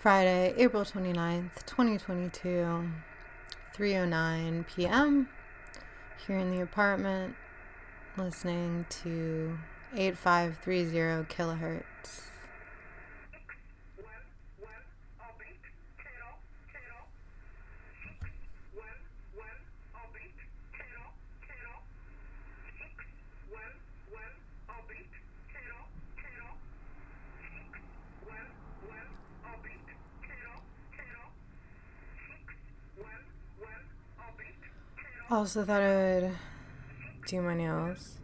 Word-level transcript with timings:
Friday, 0.00 0.54
April 0.56 0.84
29th, 0.84 1.66
2022, 1.66 2.88
3:09 3.76 4.66
p.m. 4.68 5.28
here 6.24 6.38
in 6.38 6.52
the 6.52 6.60
apartment 6.60 7.34
listening 8.16 8.86
to 8.90 9.58
8530 9.96 11.24
kilohertz. 11.24 12.28
Also 35.30 35.62
thought 35.62 35.82
I 35.82 36.20
would 36.20 36.36
do 37.26 37.42
my 37.42 37.54
nails. 37.54 38.16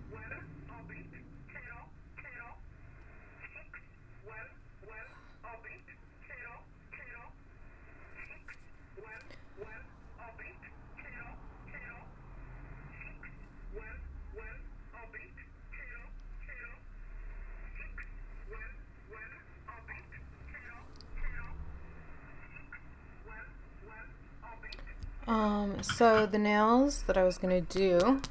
Um, 25.45 25.82
so 25.82 26.24
the 26.24 26.38
nails 26.38 27.02
that 27.02 27.18
I 27.18 27.23
was 27.23 27.37
gonna 27.37 27.60
do 27.60 28.23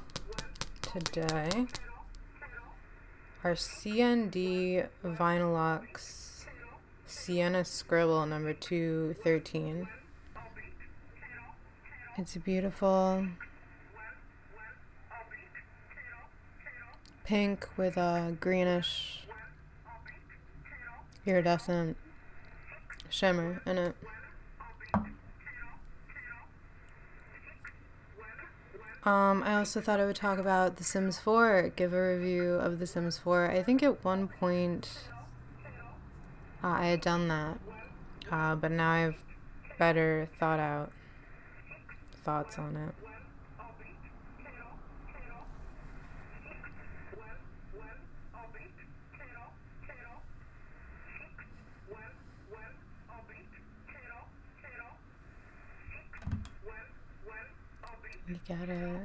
today 0.81 1.67
are 3.43 3.53
CND 3.53 4.87
Vinylux 5.05 6.45
Sienna 7.05 7.65
Scribble 7.65 8.25
number 8.25 8.51
213. 8.51 9.87
It's 12.17 12.35
a 12.35 12.39
beautiful 12.39 13.27
pink 17.23 17.69
with 17.77 17.95
a 17.95 18.35
greenish 18.39 19.27
iridescent 21.27 21.95
shimmer 23.11 23.61
in 23.67 23.77
it. 23.77 23.95
Um, 29.05 29.43
I 29.43 29.55
also 29.55 29.81
thought 29.81 29.99
I 29.99 30.05
would 30.05 30.15
talk 30.15 30.39
about 30.39 30.77
The 30.77 30.85
Sims 30.85 31.19
4, 31.19 31.73
give 31.75 31.93
a 31.93 32.15
review 32.15 32.53
of 32.53 32.79
The 32.79 32.87
Sims 32.87 33.17
4. 33.17 33.51
I 33.51 33.61
think 33.61 33.83
at 33.83 34.03
one 34.05 34.29
point 34.29 34.87
uh, 36.63 36.67
I 36.67 36.85
had 36.85 37.01
done 37.01 37.27
that, 37.27 37.57
uh, 38.31 38.55
but 38.55 38.71
now 38.71 38.91
I 38.91 38.99
have 38.99 39.15
better 39.77 40.29
thought 40.39 40.59
out 40.59 40.93
thoughts 42.23 42.57
on 42.57 42.77
it. 42.77 43.02
You 58.33 58.39
got 58.47 58.67
it. 58.67 58.99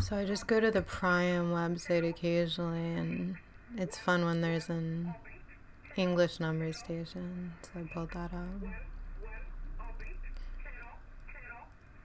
So 0.00 0.16
I 0.16 0.24
just 0.24 0.48
go 0.48 0.58
to 0.58 0.72
the 0.72 0.82
Prime 0.82 1.52
website 1.52 2.08
occasionally, 2.08 2.94
and 2.94 3.36
it's 3.76 3.96
fun 3.96 4.24
when 4.24 4.40
there's 4.40 4.68
an 4.68 5.14
English 5.96 6.40
number 6.40 6.72
station. 6.72 7.52
So 7.62 7.70
I 7.78 7.82
pulled 7.94 8.10
that 8.10 8.32
up. 8.34 8.62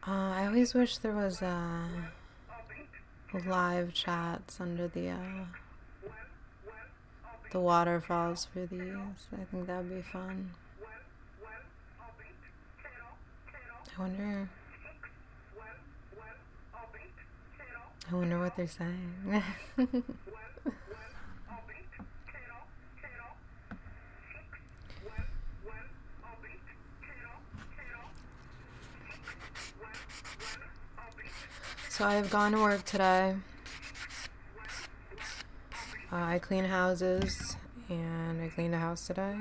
Uh, 0.08 0.12
I 0.12 0.46
always 0.46 0.76
wish 0.76 1.00
there 1.00 1.16
was 1.16 1.42
uh, 1.42 1.88
live 3.48 3.92
chats 3.92 4.62
under 4.62 4.88
the 4.88 5.10
uh, 5.10 5.46
the 7.52 7.60
waterfalls 7.60 8.46
for 8.46 8.66
these. 8.66 8.96
I 9.34 9.44
think 9.52 9.68
that 9.68 9.78
would 9.78 9.90
be 9.90 10.02
fun. 10.02 10.52
I 13.98 14.02
wonder. 14.02 14.50
I 18.12 18.16
wonder 18.16 18.40
what 18.40 18.56
they're 18.56 18.68
saying. 18.68 19.44
so 31.90 32.06
I've 32.06 32.30
gone 32.30 32.52
to 32.52 32.60
work 32.60 32.84
today. 32.86 33.36
Uh, 36.16 36.36
I 36.36 36.40
clean 36.40 36.64
houses 36.64 37.58
and 37.90 38.42
I 38.42 38.48
cleaned 38.48 38.74
a 38.74 38.80
house 38.80 39.06
today. 39.06 39.36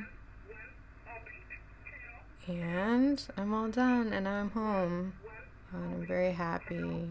And 2.49 3.25
I'm 3.37 3.55
all 3.55 3.69
done 3.69 4.13
and 4.13 4.27
I'm 4.27 4.51
home. 4.51 5.13
And 5.73 5.95
I'm 5.95 6.05
very 6.05 6.33
happy. 6.33 7.11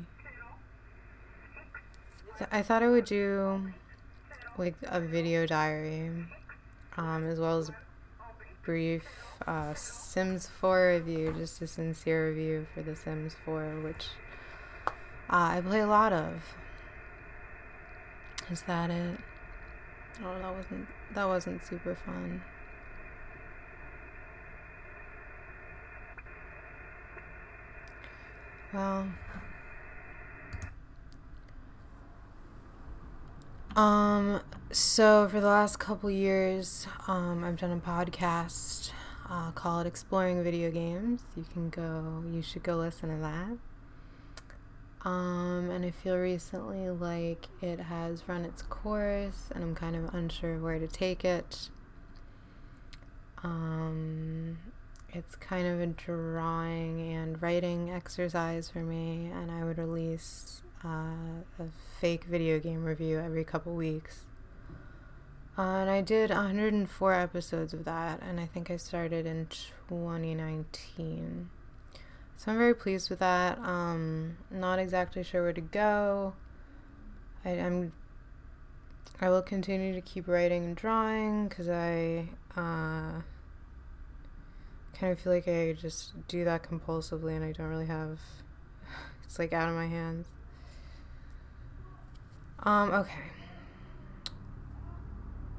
I 2.51 2.62
thought 2.62 2.84
I 2.84 2.90
would 2.90 3.06
do 3.06 3.72
like 4.57 4.75
a 4.84 5.00
video 5.00 5.46
diary 5.46 6.12
um, 6.97 7.25
as 7.25 7.40
well 7.40 7.59
as 7.59 7.72
brief 8.63 9.06
uh, 9.47 9.74
Sims 9.75 10.50
4 10.59 10.90
review, 10.90 11.34
just 11.38 11.62
a 11.62 11.68
sincere 11.68 12.28
review 12.28 12.68
for 12.74 12.81
The 12.81 12.97
Sims 12.97 13.34
4, 13.45 13.80
which 13.81 14.07
uh, 15.30 15.56
I 15.56 15.62
play 15.62 15.80
a 15.80 15.88
lot 15.88 16.12
of. 16.12 16.44
Is 18.51 18.63
that 18.63 18.91
it? 18.91 19.19
Oh, 20.22 20.40
that 20.40 20.53
wasn't 20.53 20.88
that 21.13 21.25
wasn't 21.25 21.63
super 21.66 21.96
fun. 21.96 22.41
Well, 28.74 29.07
um, 33.75 34.41
so 34.72 35.28
for 35.28 35.40
the 35.40 35.47
last 35.47 35.78
couple 35.78 36.09
years, 36.09 36.88
um, 37.07 37.44
I've 37.44 37.57
done 37.57 37.72
a 37.72 37.78
podcast 37.78 38.91
uh, 39.30 39.51
called 39.51 39.85
Exploring 39.85 40.44
Video 40.44 40.72
Games. 40.72 41.22
You 41.35 41.45
can 41.53 41.69
go, 41.69 42.24
you 42.31 42.41
should 42.41 42.63
go 42.63 42.78
listen 42.78 43.09
to 43.09 43.18
that. 43.22 43.57
Um, 45.06 45.69
and 45.69 45.84
I 45.86 45.91
feel 45.91 46.18
recently 46.18 46.90
like 46.90 47.47
it 47.62 47.80
has 47.80 48.28
run 48.28 48.46
its 48.46 48.62
course 48.62 49.50
and 49.53 49.64
I'm 49.64 49.75
kind 49.75 49.97
of 49.97 50.14
unsure 50.14 50.58
where 50.59 50.80
to 50.80 50.88
take 50.88 51.25
it. 51.25 51.69
Um, 53.44 54.59
it's 55.09 55.36
kind 55.36 55.68
of 55.68 55.81
a 55.81 55.88
drawing 55.88 57.02
and 57.13 57.42
writing 57.42 57.92
exercise 57.92 58.69
for 58.69 58.80
me, 58.80 59.30
and 59.31 59.52
I 59.52 59.63
would 59.63 59.78
release 59.78 60.62
uh, 60.84 61.44
a 61.59 61.66
fake 62.00 62.24
video 62.24 62.60
game 62.60 62.83
review 62.83 63.19
every 63.19 63.44
couple 63.44 63.75
weeks. 63.75 64.25
Uh, 65.56 65.62
and 65.62 65.89
I 65.89 66.01
did 66.01 66.31
104 66.31 67.13
episodes 67.13 67.74
of 67.74 67.86
that, 67.86 68.22
and 68.24 68.39
I 68.39 68.48
think 68.48 68.72
I 68.72 68.78
started 68.78 69.28
in 69.28 69.48
2019. 69.89 71.50
So 72.38 72.51
I'm 72.51 72.57
very 72.57 72.74
pleased 72.75 73.09
with 73.09 73.19
that. 73.19 73.57
Um, 73.59 74.38
not 74.51 74.80
exactly 74.80 75.24
sure 75.24 75.44
where 75.44 75.53
to 75.53 75.62
go. 75.62 76.33
I, 77.45 77.50
am 77.51 77.94
I 79.21 79.30
will 79.30 79.41
continue 79.41 79.94
to 79.94 80.01
keep 80.01 80.27
writing 80.27 80.65
and 80.65 80.75
drawing 80.75 81.47
because 81.47 81.69
I 81.69 82.30
uh, 82.57 83.21
kind 85.00 85.12
of 85.12 85.19
feel 85.19 85.33
like 85.33 85.47
I 85.47 85.74
just 85.74 86.27
do 86.27 86.44
that 86.44 86.63
compulsively 86.63 87.35
and 87.35 87.44
I 87.44 87.51
don't 87.51 87.69
really 87.69 87.88
have. 87.88 88.19
It's 89.24 89.39
like 89.39 89.53
out 89.53 89.68
of 89.68 89.75
my 89.75 89.88
hands. 89.88 90.27
Um. 92.59 92.91
Okay. 92.91 93.31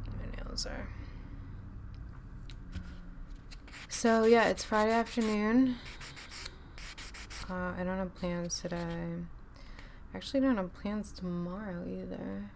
My 0.07 0.45
nails 0.45 0.65
are. 0.67 0.89
So 3.89 4.25
yeah, 4.25 4.49
it's 4.49 4.63
Friday 4.63 4.93
afternoon. 4.93 5.77
Uh, 7.49 7.73
I 7.79 7.85
don't 7.85 7.99
have 7.99 8.15
plans 8.15 8.61
today. 8.61 9.09
Actually, 10.15 10.41
don't 10.41 10.57
have 10.57 10.73
plans 10.75 11.13
tomorrow 11.13 11.85
either. 11.87 12.51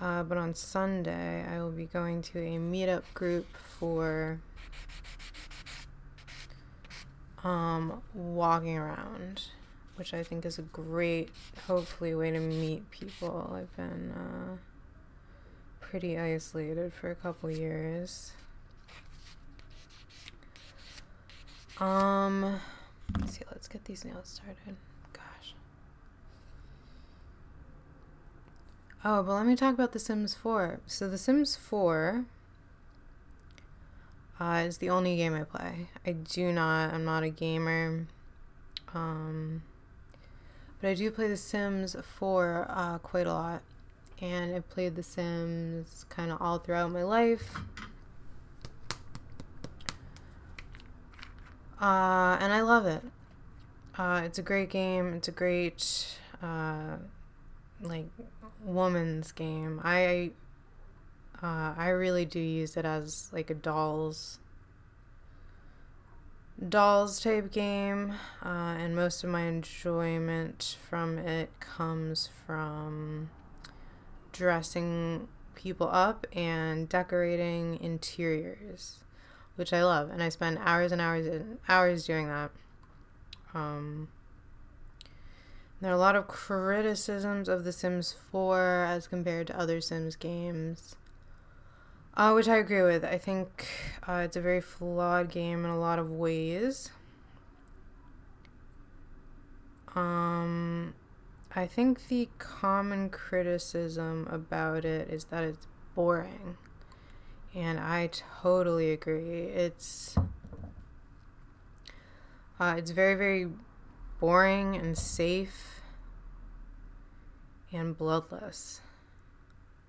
Uh, 0.00 0.24
but 0.24 0.36
on 0.36 0.54
Sunday, 0.54 1.46
I 1.48 1.60
will 1.60 1.70
be 1.70 1.84
going 1.86 2.22
to 2.22 2.38
a 2.38 2.58
meetup 2.58 3.04
group 3.14 3.46
for 3.56 4.40
um, 7.44 8.02
walking 8.12 8.76
around, 8.76 9.44
which 9.96 10.12
I 10.12 10.24
think 10.24 10.44
is 10.44 10.58
a 10.58 10.62
great, 10.62 11.30
hopefully, 11.68 12.14
way 12.14 12.32
to 12.32 12.40
meet 12.40 12.90
people. 12.90 13.54
I've 13.56 13.76
been 13.76 14.12
uh, 14.12 14.56
pretty 15.80 16.18
isolated 16.18 16.92
for 16.92 17.10
a 17.10 17.14
couple 17.14 17.50
years. 17.50 18.32
Um, 21.78 22.60
let's 23.18 23.38
see, 23.38 23.44
let's 23.50 23.68
get 23.68 23.84
these 23.84 24.04
nails 24.04 24.28
started. 24.28 24.76
Gosh. 25.12 25.54
Oh, 29.04 29.22
but 29.22 29.34
let 29.34 29.46
me 29.46 29.56
talk 29.56 29.74
about 29.74 29.92
The 29.92 29.98
Sims 29.98 30.34
4. 30.34 30.80
So, 30.86 31.08
The 31.08 31.18
Sims 31.18 31.56
4 31.56 32.24
uh, 34.40 34.64
is 34.66 34.78
the 34.78 34.90
only 34.90 35.16
game 35.16 35.34
I 35.34 35.44
play. 35.44 35.88
I 36.06 36.12
do 36.12 36.52
not, 36.52 36.92
I'm 36.92 37.04
not 37.04 37.22
a 37.22 37.30
gamer. 37.30 38.06
Um, 38.94 39.62
but 40.80 40.88
I 40.88 40.94
do 40.94 41.10
play 41.10 41.28
The 41.28 41.36
Sims 41.36 41.96
4 42.18 42.66
uh, 42.68 42.98
quite 42.98 43.26
a 43.26 43.32
lot. 43.32 43.62
And 44.20 44.54
I've 44.54 44.68
played 44.68 44.96
The 44.96 45.02
Sims 45.02 46.06
kind 46.08 46.30
of 46.30 46.40
all 46.40 46.58
throughout 46.58 46.90
my 46.90 47.02
life. 47.02 47.58
Uh, 51.84 52.38
and 52.40 52.50
I 52.50 52.62
love 52.62 52.86
it. 52.86 53.02
Uh, 53.98 54.22
it's 54.24 54.38
a 54.38 54.42
great 54.42 54.70
game. 54.70 55.12
It's 55.12 55.28
a 55.28 55.32
great, 55.32 56.18
uh, 56.42 56.96
like, 57.82 58.06
woman's 58.64 59.32
game. 59.32 59.82
I 59.84 60.30
uh, 61.42 61.74
I 61.76 61.88
really 61.88 62.24
do 62.24 62.40
use 62.40 62.78
it 62.78 62.86
as 62.86 63.28
like 63.30 63.50
a 63.50 63.54
dolls 63.54 64.38
dolls 66.66 67.20
type 67.20 67.52
game, 67.52 68.14
uh, 68.42 68.76
and 68.78 68.96
most 68.96 69.22
of 69.22 69.28
my 69.28 69.42
enjoyment 69.42 70.78
from 70.88 71.18
it 71.18 71.50
comes 71.60 72.30
from 72.46 73.28
dressing 74.32 75.28
people 75.54 75.88
up 75.92 76.26
and 76.34 76.88
decorating 76.88 77.78
interiors, 77.80 79.03
which 79.56 79.72
I 79.72 79.84
love, 79.84 80.10
and 80.10 80.22
I 80.22 80.28
spend 80.28 80.58
hours 80.62 80.92
and 80.92 81.00
hours 81.00 81.26
and 81.26 81.58
hours 81.68 82.06
doing 82.06 82.28
that. 82.28 82.50
Um, 83.52 84.08
there 85.80 85.90
are 85.90 85.94
a 85.94 85.98
lot 85.98 86.16
of 86.16 86.26
criticisms 86.26 87.48
of 87.48 87.64
The 87.64 87.72
Sims 87.72 88.12
4 88.12 88.86
as 88.88 89.06
compared 89.06 89.48
to 89.48 89.58
other 89.58 89.80
Sims 89.80 90.16
games. 90.16 90.96
Uh, 92.16 92.32
which 92.32 92.48
I 92.48 92.56
agree 92.56 92.82
with. 92.82 93.04
I 93.04 93.18
think 93.18 93.66
uh, 94.08 94.22
it's 94.24 94.36
a 94.36 94.40
very 94.40 94.60
flawed 94.60 95.30
game 95.30 95.64
in 95.64 95.70
a 95.70 95.78
lot 95.78 95.98
of 95.98 96.10
ways. 96.10 96.90
Um, 99.96 100.94
I 101.54 101.66
think 101.66 102.08
the 102.08 102.28
common 102.38 103.10
criticism 103.10 104.28
about 104.30 104.84
it 104.84 105.10
is 105.10 105.24
that 105.26 105.42
it's 105.44 105.66
boring. 105.94 106.56
And 107.54 107.78
I 107.78 108.10
totally 108.42 108.90
agree. 108.90 109.42
It's 109.42 110.16
uh, 112.58 112.74
it's 112.76 112.90
very 112.90 113.14
very 113.14 113.48
boring 114.18 114.74
and 114.74 114.98
safe 114.98 115.80
and 117.72 117.96
bloodless. 117.96 118.80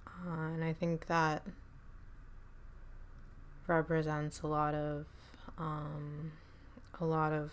Uh, 0.08 0.54
and 0.54 0.64
I 0.64 0.74
think 0.74 1.08
that 1.08 1.44
represents 3.68 4.42
a 4.42 4.48
lot 4.48 4.76
of 4.76 5.06
um, 5.58 6.34
a 7.00 7.06
lot 7.06 7.34
of 7.34 7.52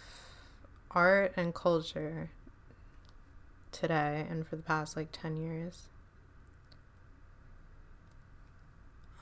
art 0.90 1.32
and 1.36 1.54
culture 1.54 2.30
today 3.70 4.26
and 4.28 4.46
for 4.46 4.56
the 4.56 4.62
past 4.62 4.96
like 4.96 5.08
10 5.10 5.36
years 5.36 5.88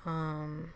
um 0.04 0.70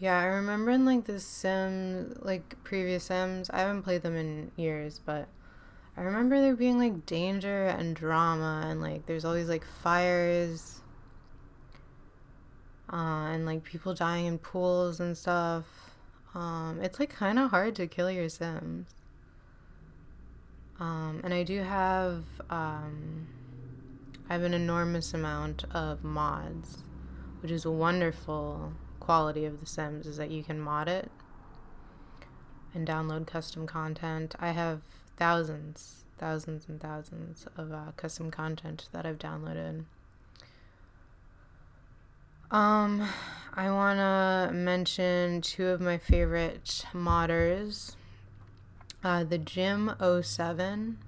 yeah 0.00 0.18
i 0.18 0.24
remember 0.24 0.70
in 0.70 0.84
like 0.84 1.04
the 1.04 1.20
sims 1.20 2.16
like 2.22 2.56
previous 2.64 3.04
sims 3.04 3.50
i 3.50 3.60
haven't 3.60 3.82
played 3.82 4.02
them 4.02 4.16
in 4.16 4.50
years 4.56 5.00
but 5.04 5.28
i 5.96 6.00
remember 6.00 6.40
there 6.40 6.56
being 6.56 6.78
like 6.78 7.06
danger 7.06 7.66
and 7.66 7.94
drama 7.94 8.64
and 8.66 8.80
like 8.80 9.06
there's 9.06 9.24
always 9.24 9.48
like 9.48 9.64
fires 9.64 10.80
uh, 12.92 13.30
and 13.30 13.46
like 13.46 13.62
people 13.62 13.94
dying 13.94 14.26
in 14.26 14.38
pools 14.38 15.00
and 15.00 15.16
stuff. 15.16 15.64
Um, 16.34 16.80
it's 16.82 16.98
like 16.98 17.10
kind 17.10 17.38
of 17.38 17.50
hard 17.50 17.76
to 17.76 17.86
kill 17.86 18.10
your 18.10 18.28
Sims. 18.28 18.88
Um, 20.78 21.20
and 21.22 21.34
I 21.34 21.42
do 21.42 21.60
have 21.62 22.24
um, 22.48 23.26
I 24.28 24.32
have 24.32 24.42
an 24.42 24.54
enormous 24.54 25.12
amount 25.12 25.64
of 25.72 26.02
mods, 26.02 26.84
which 27.42 27.52
is 27.52 27.66
wonderful 27.66 28.72
quality 29.10 29.44
of 29.44 29.58
The 29.58 29.66
Sims 29.66 30.06
is 30.06 30.18
that 30.18 30.30
you 30.30 30.44
can 30.44 30.60
mod 30.60 30.86
it 30.86 31.10
and 32.72 32.86
download 32.86 33.26
custom 33.26 33.66
content. 33.66 34.36
I 34.38 34.50
have 34.50 34.82
thousands, 35.16 36.04
thousands 36.16 36.68
and 36.68 36.80
thousands 36.80 37.44
of 37.56 37.72
uh, 37.72 37.90
custom 37.96 38.30
content 38.30 38.88
that 38.92 39.04
I've 39.04 39.18
downloaded. 39.18 39.82
Um, 42.52 43.04
I 43.52 43.68
want 43.72 43.98
to 43.98 44.54
mention 44.54 45.40
two 45.40 45.66
of 45.66 45.80
my 45.80 45.98
favorite 45.98 46.86
modders. 46.92 47.96
Uh, 49.02 49.24
the 49.24 49.38
Jim 49.38 49.92
07 50.22 50.98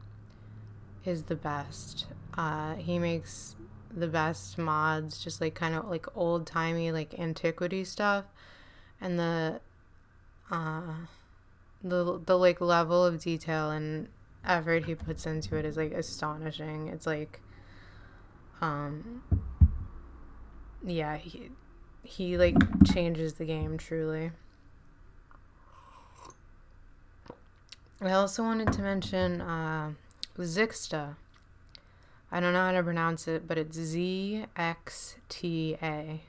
is 1.04 1.22
the 1.22 1.36
best. 1.36 2.06
Uh, 2.36 2.74
he 2.74 2.98
makes 2.98 3.54
the 3.94 4.08
best 4.08 4.58
mods, 4.58 5.22
just 5.22 5.40
like 5.40 5.54
kind 5.54 5.74
of 5.74 5.88
like 5.88 6.06
old 6.16 6.46
timey, 6.46 6.92
like 6.92 7.18
antiquity 7.18 7.84
stuff, 7.84 8.24
and 9.00 9.18
the 9.18 9.60
uh, 10.50 10.94
the 11.82 12.20
the 12.24 12.38
like 12.38 12.60
level 12.60 13.04
of 13.04 13.22
detail 13.22 13.70
and 13.70 14.08
effort 14.44 14.84
he 14.86 14.94
puts 14.94 15.26
into 15.26 15.56
it 15.56 15.64
is 15.64 15.76
like 15.76 15.92
astonishing. 15.92 16.88
It's 16.88 17.06
like 17.06 17.40
um 18.60 19.22
yeah, 20.84 21.16
he 21.16 21.50
he 22.02 22.36
like 22.36 22.56
changes 22.92 23.34
the 23.34 23.44
game 23.44 23.78
truly. 23.78 24.32
I 28.00 28.12
also 28.12 28.42
wanted 28.42 28.72
to 28.72 28.82
mention 28.82 29.40
uh, 29.40 29.92
Zixta. 30.36 31.14
I 32.34 32.40
don't 32.40 32.54
know 32.54 32.64
how 32.64 32.72
to 32.72 32.82
pronounce 32.82 33.28
it, 33.28 33.46
but 33.46 33.58
it's 33.58 33.76
Z 33.76 34.46
X 34.56 35.16
T 35.28 35.76
A. 35.82 36.22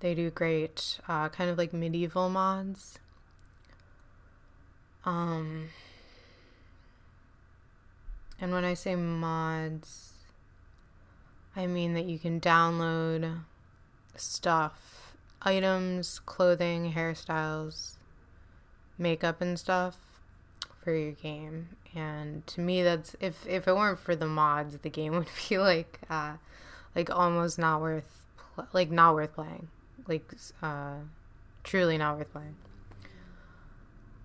They 0.00 0.14
do 0.14 0.30
great, 0.30 1.00
uh, 1.08 1.30
kind 1.30 1.48
of 1.48 1.56
like 1.56 1.72
medieval 1.72 2.28
mods. 2.28 2.98
Um, 5.06 5.70
and 8.38 8.52
when 8.52 8.66
I 8.66 8.74
say 8.74 8.94
mods, 8.96 10.12
I 11.56 11.66
mean 11.66 11.94
that 11.94 12.04
you 12.04 12.18
can 12.18 12.38
download 12.38 13.40
stuff, 14.14 15.16
items, 15.40 16.18
clothing, 16.18 16.92
hairstyles, 16.92 17.94
makeup 18.98 19.40
and 19.40 19.58
stuff 19.58 19.96
for 20.88 20.94
your 20.94 21.12
game. 21.12 21.68
And 21.94 22.46
to 22.46 22.62
me 22.62 22.82
that's 22.82 23.14
if 23.20 23.46
if 23.46 23.68
it 23.68 23.76
weren't 23.76 23.98
for 23.98 24.16
the 24.16 24.26
mods, 24.26 24.78
the 24.78 24.88
game 24.88 25.12
would 25.18 25.28
be 25.46 25.58
like 25.58 26.00
uh 26.08 26.36
like 26.96 27.10
almost 27.10 27.58
not 27.58 27.82
worth 27.82 28.24
pl- 28.54 28.68
like 28.72 28.90
not 28.90 29.14
worth 29.14 29.34
playing. 29.34 29.68
Like 30.06 30.32
uh 30.62 30.94
truly 31.62 31.98
not 31.98 32.16
worth 32.16 32.32
playing. 32.32 32.56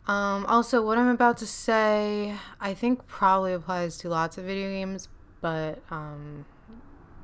Um, 0.08 0.46
also, 0.46 0.86
what 0.86 0.98
I'm 0.98 1.10
about 1.10 1.36
to 1.38 1.46
say, 1.46 2.36
I 2.62 2.74
think 2.74 3.08
probably 3.08 3.52
applies 3.52 3.98
to 4.00 4.10
lots 4.10 4.38
of 4.38 4.46
video 4.46 4.70
games, 4.70 5.08
but 5.40 5.80
um, 5.90 6.46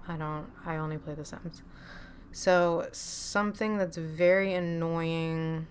I 0.07 0.15
don't, 0.15 0.47
I 0.65 0.77
only 0.77 0.97
play 0.97 1.13
The 1.13 1.25
Sims. 1.25 1.61
So, 2.31 2.87
something 2.93 3.77
that's 3.77 3.97
very 3.97 4.53
annoying 4.53 5.67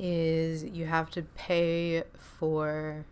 is 0.00 0.64
you 0.64 0.86
have 0.86 1.10
to 1.10 1.22
pay 1.22 2.04
for 2.16 3.04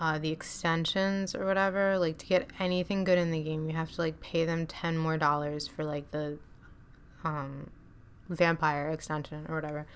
uh, 0.00 0.18
the 0.18 0.30
extensions 0.30 1.34
or 1.34 1.46
whatever. 1.46 1.98
Like, 1.98 2.18
to 2.18 2.26
get 2.26 2.48
anything 2.58 3.04
good 3.04 3.18
in 3.18 3.30
the 3.30 3.42
game, 3.42 3.68
you 3.68 3.76
have 3.76 3.92
to, 3.92 4.00
like, 4.00 4.20
pay 4.20 4.44
them 4.44 4.66
10 4.66 4.98
more 4.98 5.16
dollars 5.16 5.66
for, 5.66 5.84
like, 5.84 6.10
the 6.10 6.38
um, 7.24 7.70
vampire 8.28 8.88
extension 8.90 9.46
or 9.48 9.56
whatever. 9.56 9.86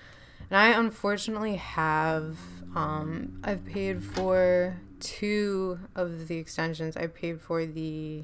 And 0.49 0.57
I 0.57 0.69
unfortunately 0.69 1.55
have, 1.55 2.37
um, 2.75 3.39
I've 3.43 3.65
paid 3.65 4.03
for 4.03 4.77
two 4.99 5.79
of 5.95 6.27
the 6.27 6.37
extensions. 6.37 6.97
I 6.97 7.07
paid 7.07 7.41
for 7.41 7.65
the 7.65 8.23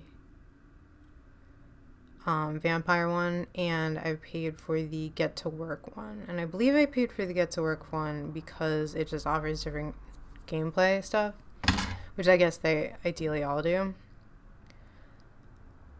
um, 2.28 2.60
vampire 2.60 3.10
one 3.10 3.48
and 3.56 3.98
I 3.98 4.16
paid 4.16 4.60
for 4.60 4.82
the 4.82 5.10
get 5.16 5.38
to 5.38 5.50
work 5.50 5.96
one. 5.96 6.26
And 6.28 6.40
I 6.42 6.46
believe 6.46 6.76
I 6.76 6.86
paid 6.86 7.12
for 7.12 7.26
the 7.26 7.34
get 7.34 7.52
to 7.52 7.62
work 7.62 7.92
one 7.92 8.32
because 8.32 8.94
it 8.94 9.08
just 9.08 9.26
offers 9.26 9.64
different 9.64 9.96
gameplay 10.46 11.04
stuff, 11.04 11.34
which 12.16 12.28
I 12.28 12.36
guess 12.36 12.58
they 12.58 12.94
ideally 13.06 13.44
all 13.44 13.62
do. 13.62 13.96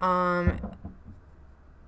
Um, 0.02 0.76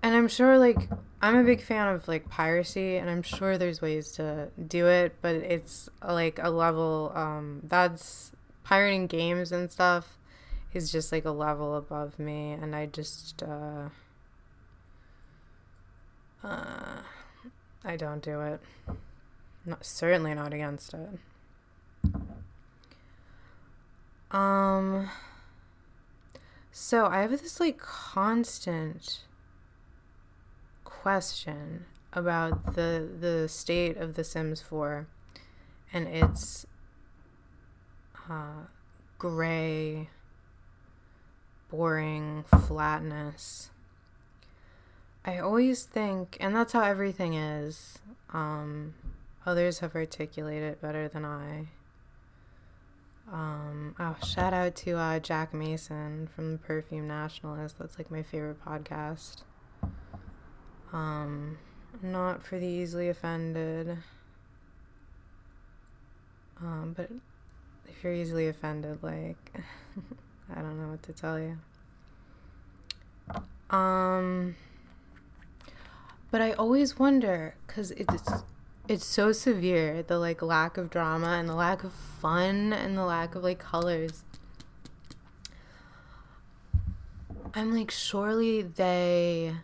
and 0.01 0.15
I'm 0.15 0.29
sure 0.29 0.58
like 0.58 0.89
I'm 1.22 1.36
a 1.36 1.43
big 1.43 1.62
fan 1.62 1.93
of 1.93 2.08
like 2.08 2.29
piracy, 2.29 2.96
and 2.96 3.10
I'm 3.10 3.22
sure 3.22 3.58
there's 3.58 3.81
ways 3.81 4.13
to 4.13 4.50
do 4.67 4.88
it, 4.88 5.15
but 5.22 5.36
it's 5.36 5.89
like 6.01 6.39
a 6.41 6.50
level 6.50 7.12
um 7.13 7.62
that's 7.65 8.31
pirating 8.63 9.05
games 9.08 9.51
and 9.51 9.69
stuff 9.69 10.17
is 10.74 10.91
just 10.91 11.12
like 11.12 11.25
a 11.25 11.31
level 11.31 11.75
above 11.75 12.17
me, 12.17 12.53
and 12.53 12.74
I 12.74 12.86
just 12.86 13.43
uh 13.43 13.89
uh 16.43 17.01
I 17.84 17.96
don't 17.96 18.22
do 18.22 18.41
it. 18.41 18.62
Not 19.65 19.86
certainly 19.86 20.34
not 20.34 20.53
against 20.53 20.93
it. 20.93 21.10
Um 24.31 25.10
so 26.72 27.05
I 27.05 27.22
have 27.22 27.31
this 27.31 27.60
like 27.60 27.77
constant 27.77 29.19
question 30.84 31.86
about 32.13 32.75
the 32.75 33.08
the 33.19 33.48
state 33.48 33.98
of 33.98 34.15
The 34.15 34.24
Sims 34.24 34.62
4 34.62 35.08
and 35.91 36.08
its 36.08 36.65
uh, 38.29 38.65
gray, 39.17 40.10
boring 41.69 42.46
flatness. 42.67 43.72
I 45.25 45.39
always 45.39 45.83
think, 45.83 46.38
and 46.39 46.55
that's 46.55 46.73
how 46.73 46.81
everything 46.81 47.33
is. 47.33 47.99
Um, 48.33 48.93
others 49.45 49.79
have 49.79 49.95
articulated 49.95 50.71
it 50.73 50.81
better 50.81 51.07
than 51.07 51.25
I. 51.25 51.67
Um, 53.31 53.95
oh, 53.99 54.15
shout 54.25 54.53
out 54.53 54.75
to 54.77 54.97
uh, 54.97 55.19
Jack 55.19 55.53
Mason 55.53 56.29
from 56.33 56.53
the 56.53 56.57
Perfume 56.57 57.07
Nationalist. 57.07 57.77
That's 57.77 57.97
like 57.97 58.09
my 58.09 58.23
favorite 58.23 58.63
podcast. 58.63 59.43
Um, 60.91 61.59
not 62.01 62.43
for 62.43 62.57
the 62.57 62.65
easily 62.65 63.09
offended. 63.09 63.97
Um, 66.61 66.93
but 66.95 67.09
if 67.88 68.03
you're 68.03 68.13
easily 68.13 68.47
offended, 68.47 69.03
like, 69.03 69.53
I 70.55 70.61
don't 70.61 70.81
know 70.81 70.89
what 70.89 71.03
to 71.03 71.13
tell 71.13 71.39
you. 71.39 71.57
Um, 73.69 74.55
but 76.31 76.41
I 76.41 76.51
always 76.53 77.00
wonder 77.00 77.55
because 77.65 77.91
it's 77.91 78.31
it's 78.88 79.05
so 79.05 79.31
severe 79.31 80.01
the 80.01 80.17
like 80.17 80.41
lack 80.41 80.77
of 80.77 80.89
drama 80.89 81.38
and 81.39 81.48
the 81.48 81.55
lack 81.55 81.83
of 81.83 81.93
fun 81.93 82.74
and 82.74 82.98
the 82.98 83.05
lack 83.05 83.36
of 83.36 83.43
like 83.43 83.59
colors. 83.59 84.24
I'm 87.53 87.74
like, 87.75 87.89
surely 87.89 88.62
they 88.62 89.55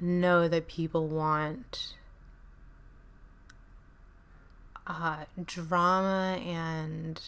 know 0.00 0.48
that 0.48 0.68
people 0.68 1.08
want 1.08 1.94
uh, 4.86 5.24
drama 5.44 6.38
and 6.44 7.20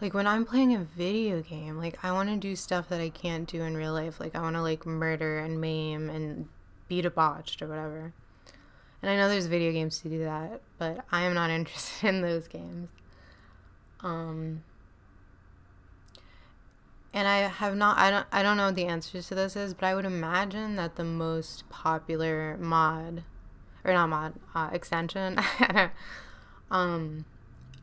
like 0.00 0.12
when 0.12 0.26
I'm 0.26 0.44
playing 0.44 0.74
a 0.74 0.84
video 0.84 1.40
game, 1.40 1.78
like 1.78 2.04
I 2.04 2.12
want 2.12 2.28
to 2.28 2.36
do 2.36 2.56
stuff 2.56 2.88
that 2.88 3.00
I 3.00 3.08
can't 3.08 3.48
do 3.48 3.62
in 3.62 3.76
real 3.76 3.92
life. 3.92 4.20
Like 4.20 4.34
I 4.34 4.40
want 4.40 4.56
to 4.56 4.62
like 4.62 4.84
murder 4.84 5.38
and 5.38 5.60
maim 5.60 6.10
and 6.10 6.48
be 6.88 7.00
debauched 7.00 7.62
or 7.62 7.68
whatever. 7.68 8.12
And 9.02 9.10
I 9.10 9.16
know 9.16 9.28
there's 9.28 9.46
video 9.46 9.72
games 9.72 10.00
to 10.00 10.08
do 10.08 10.24
that, 10.24 10.62
but 10.78 11.04
I 11.12 11.22
am 11.22 11.34
not 11.34 11.50
interested 11.58 12.08
in 12.08 12.20
those 12.22 12.48
games. 12.48 12.90
Um 14.00 14.62
and 17.12 17.28
I 17.28 17.48
have 17.48 17.76
not 17.76 17.96
I 17.96 18.10
don't 18.10 18.26
I 18.32 18.42
don't 18.42 18.56
know 18.56 18.66
what 18.66 18.74
the 18.74 18.86
answers 18.86 19.28
to 19.28 19.34
this 19.34 19.56
is, 19.56 19.72
but 19.72 19.84
I 19.84 19.94
would 19.94 20.04
imagine 20.04 20.76
that 20.76 20.96
the 20.96 21.04
most 21.04 21.68
popular 21.68 22.56
mod 22.58 23.22
or 23.84 23.92
not 23.92 24.08
mod 24.08 24.34
uh, 24.54 24.70
extension 24.72 25.38
um 26.70 27.24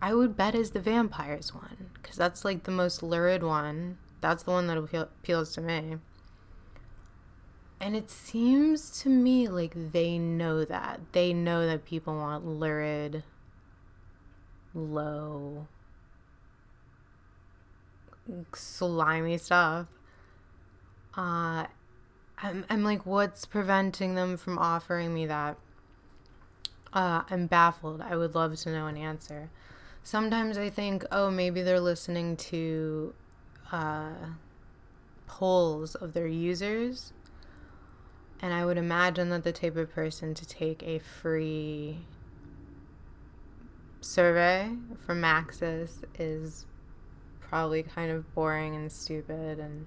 I 0.01 0.13
would 0.13 0.35
bet 0.35 0.55
is 0.55 0.71
the 0.71 0.81
vampires 0.81 1.53
one 1.53 1.91
cuz 2.03 2.15
that's 2.15 2.43
like 2.43 2.63
the 2.63 2.71
most 2.71 3.01
lurid 3.01 3.41
one. 3.41 3.97
That's 4.19 4.43
the 4.43 4.51
one 4.51 4.67
that 4.67 4.77
appeal- 4.77 5.09
appeals 5.21 5.53
to 5.53 5.61
me. 5.61 5.97
And 7.81 7.95
it 7.95 8.11
seems 8.11 9.01
to 9.01 9.09
me 9.09 9.47
like 9.47 9.73
they 9.91 10.19
know 10.19 10.63
that. 10.63 10.99
They 11.13 11.33
know 11.33 11.65
that 11.65 11.83
people 11.83 12.15
want 12.15 12.45
lurid, 12.45 13.23
low, 14.75 15.67
slimy 18.53 19.39
stuff. 19.39 19.87
Uh, 21.17 21.65
I'm, 22.37 22.65
I'm 22.69 22.83
like, 22.83 23.07
what's 23.07 23.45
preventing 23.45 24.13
them 24.13 24.37
from 24.37 24.59
offering 24.59 25.11
me 25.11 25.25
that? 25.25 25.57
Uh, 26.93 27.23
I'm 27.31 27.47
baffled. 27.47 27.99
I 27.99 28.15
would 28.15 28.35
love 28.35 28.55
to 28.57 28.71
know 28.71 28.85
an 28.85 28.95
answer. 28.97 29.49
Sometimes 30.03 30.55
I 30.55 30.69
think, 30.69 31.03
oh, 31.11 31.31
maybe 31.31 31.63
they're 31.63 31.79
listening 31.79 32.37
to 32.37 33.15
uh, 33.71 34.11
polls 35.25 35.95
of 35.95 36.13
their 36.13 36.27
users. 36.27 37.13
And 38.41 38.53
I 38.53 38.65
would 38.65 38.77
imagine 38.77 39.29
that 39.29 39.43
the 39.43 39.51
type 39.51 39.75
of 39.75 39.91
person 39.93 40.33
to 40.33 40.47
take 40.47 40.81
a 40.83 40.99
free 40.99 41.99
survey 44.01 44.71
from 45.05 45.21
Maxis 45.21 46.03
is 46.17 46.65
probably 47.39 47.83
kind 47.83 48.11
of 48.11 48.33
boring 48.33 48.75
and 48.75 48.91
stupid 48.91 49.59
and 49.59 49.85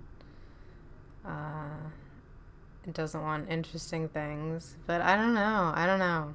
uh, 1.24 1.88
doesn't 2.92 3.22
want 3.22 3.50
interesting 3.50 4.08
things. 4.08 4.76
But 4.86 5.00
I 5.00 5.16
don't 5.16 5.34
know. 5.34 5.72
I 5.74 5.86
don't 5.86 5.98
know. 5.98 6.34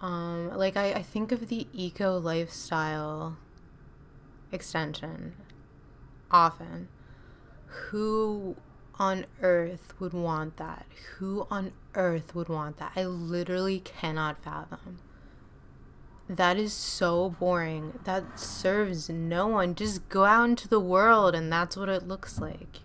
Um, 0.00 0.56
like 0.56 0.76
I, 0.76 0.92
I 0.92 1.02
think 1.02 1.32
of 1.32 1.48
the 1.48 1.66
eco 1.72 2.18
lifestyle 2.18 3.36
extension 4.52 5.34
often. 6.30 6.88
Who 7.66 8.56
on 8.98 9.26
earth 9.42 9.94
would 10.00 10.12
want 10.12 10.56
that? 10.56 10.86
Who 11.16 11.46
on 11.50 11.72
earth 11.94 12.34
would 12.34 12.48
want 12.48 12.78
that? 12.78 12.92
I 12.96 13.04
literally 13.04 13.80
cannot 13.80 14.42
fathom. 14.42 14.98
That 16.28 16.58
is 16.58 16.72
so 16.74 17.30
boring. 17.30 18.00
That 18.04 18.38
serves 18.38 19.08
no 19.08 19.46
one. 19.46 19.74
Just 19.74 20.08
go 20.08 20.24
out 20.24 20.44
into 20.44 20.68
the 20.68 20.80
world 20.80 21.34
and 21.34 21.50
that's 21.50 21.76
what 21.76 21.88
it 21.88 22.06
looks 22.06 22.38
like. 22.38 22.80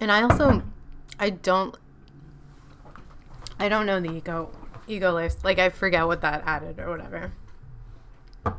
And 0.00 0.10
I 0.10 0.22
also 0.22 0.62
I 1.18 1.30
don't 1.30 1.76
I 3.58 3.68
don't 3.68 3.86
know 3.86 4.00
the 4.00 4.10
eco 4.10 4.50
eco 4.86 5.12
life. 5.12 5.44
Like 5.44 5.58
I 5.58 5.68
forget 5.68 6.06
what 6.06 6.20
that 6.22 6.42
added 6.46 6.78
or 6.78 6.88
whatever. 6.88 7.32
I 8.44 8.52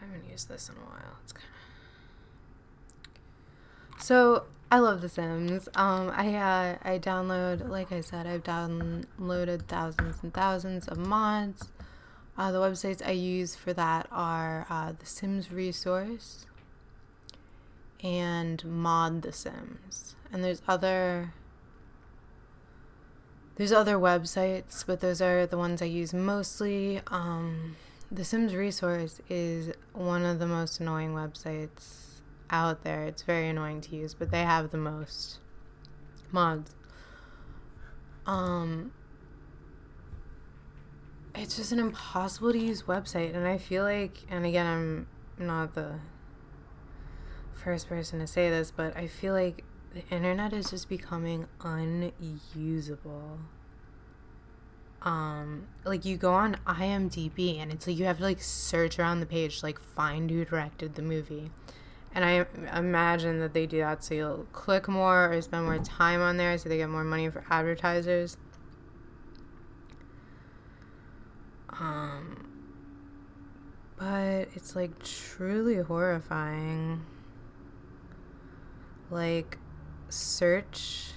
haven't 0.00 0.27
used 0.38 0.48
this 0.48 0.68
in 0.68 0.76
a 0.76 0.86
while. 0.86 1.16
It's 1.24 1.32
kind 1.32 1.44
so 3.98 4.44
I 4.70 4.78
love 4.78 5.00
The 5.00 5.08
Sims. 5.08 5.68
Um, 5.74 6.12
I 6.14 6.32
uh, 6.36 6.76
I 6.82 7.00
download, 7.00 7.68
like 7.68 7.90
I 7.90 8.00
said, 8.00 8.24
I've 8.28 8.44
downloaded 8.44 9.62
thousands 9.62 10.22
and 10.22 10.32
thousands 10.32 10.86
of 10.86 10.96
mods. 10.96 11.72
Uh, 12.36 12.52
the 12.52 12.60
websites 12.60 13.04
I 13.04 13.10
use 13.10 13.56
for 13.56 13.72
that 13.72 14.06
are 14.12 14.64
uh, 14.70 14.92
The 14.96 15.06
Sims 15.06 15.50
Resource 15.50 16.46
and 18.04 18.64
Mod 18.64 19.22
The 19.22 19.32
Sims, 19.32 20.14
and 20.32 20.44
there's 20.44 20.62
other 20.68 21.32
there's 23.56 23.72
other 23.72 23.96
websites, 23.96 24.84
but 24.86 25.00
those 25.00 25.20
are 25.20 25.44
the 25.44 25.58
ones 25.58 25.82
I 25.82 25.86
use 25.86 26.14
mostly. 26.14 27.00
Um, 27.08 27.74
the 28.10 28.24
Sims 28.24 28.54
Resource 28.54 29.20
is 29.28 29.72
one 29.92 30.24
of 30.24 30.38
the 30.38 30.46
most 30.46 30.80
annoying 30.80 31.12
websites 31.12 32.20
out 32.50 32.82
there. 32.82 33.04
It's 33.04 33.22
very 33.22 33.48
annoying 33.48 33.82
to 33.82 33.96
use, 33.96 34.14
but 34.14 34.30
they 34.30 34.42
have 34.42 34.70
the 34.70 34.78
most 34.78 35.38
mods. 36.32 36.74
Um 38.26 38.92
it's 41.34 41.56
just 41.56 41.72
an 41.72 41.78
impossible 41.78 42.52
to 42.52 42.58
use 42.58 42.82
website 42.82 43.34
and 43.34 43.46
I 43.46 43.58
feel 43.58 43.84
like 43.84 44.18
and 44.30 44.44
again 44.44 44.66
I'm 44.66 45.46
not 45.46 45.74
the 45.74 45.94
first 47.54 47.88
person 47.88 48.18
to 48.20 48.26
say 48.26 48.50
this, 48.50 48.70
but 48.70 48.96
I 48.96 49.06
feel 49.06 49.34
like 49.34 49.64
the 49.94 50.02
internet 50.14 50.52
is 50.52 50.70
just 50.70 50.88
becoming 50.88 51.46
unusable. 51.62 53.38
Um, 55.08 55.68
like 55.86 56.04
you 56.04 56.18
go 56.18 56.34
on 56.34 56.58
IMDb 56.66 57.58
and 57.58 57.72
it's 57.72 57.86
like 57.86 57.96
you 57.96 58.04
have 58.04 58.18
to 58.18 58.24
like 58.24 58.42
search 58.42 58.98
around 58.98 59.20
the 59.20 59.26
page 59.26 59.62
like 59.62 59.80
find 59.80 60.30
who 60.30 60.44
directed 60.44 60.96
the 60.96 61.02
movie. 61.02 61.50
And 62.14 62.26
I 62.26 62.44
imagine 62.76 63.40
that 63.40 63.54
they 63.54 63.64
do 63.64 63.78
that 63.78 64.04
so 64.04 64.12
you'll 64.12 64.46
click 64.52 64.86
more 64.86 65.32
or 65.32 65.40
spend 65.40 65.64
more 65.64 65.78
time 65.78 66.20
on 66.20 66.36
there 66.36 66.58
so 66.58 66.68
they 66.68 66.76
get 66.76 66.90
more 66.90 67.04
money 67.04 67.30
for 67.30 67.42
advertisers. 67.48 68.36
Um, 71.80 72.46
but 73.96 74.48
it's 74.54 74.76
like 74.76 75.02
truly 75.02 75.76
horrifying. 75.76 77.06
Like, 79.10 79.56
search 80.10 81.12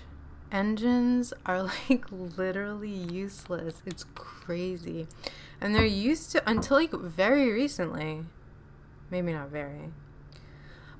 engines 0.51 1.33
are 1.45 1.63
like 1.89 2.05
literally 2.11 2.89
useless. 2.89 3.81
It's 3.85 4.05
crazy. 4.15 5.07
And 5.59 5.75
they're 5.75 5.85
used 5.85 6.31
to, 6.31 6.49
until 6.49 6.77
like 6.77 6.91
very 6.91 7.51
recently, 7.51 8.25
maybe 9.09 9.31
not 9.33 9.49
very, 9.49 9.91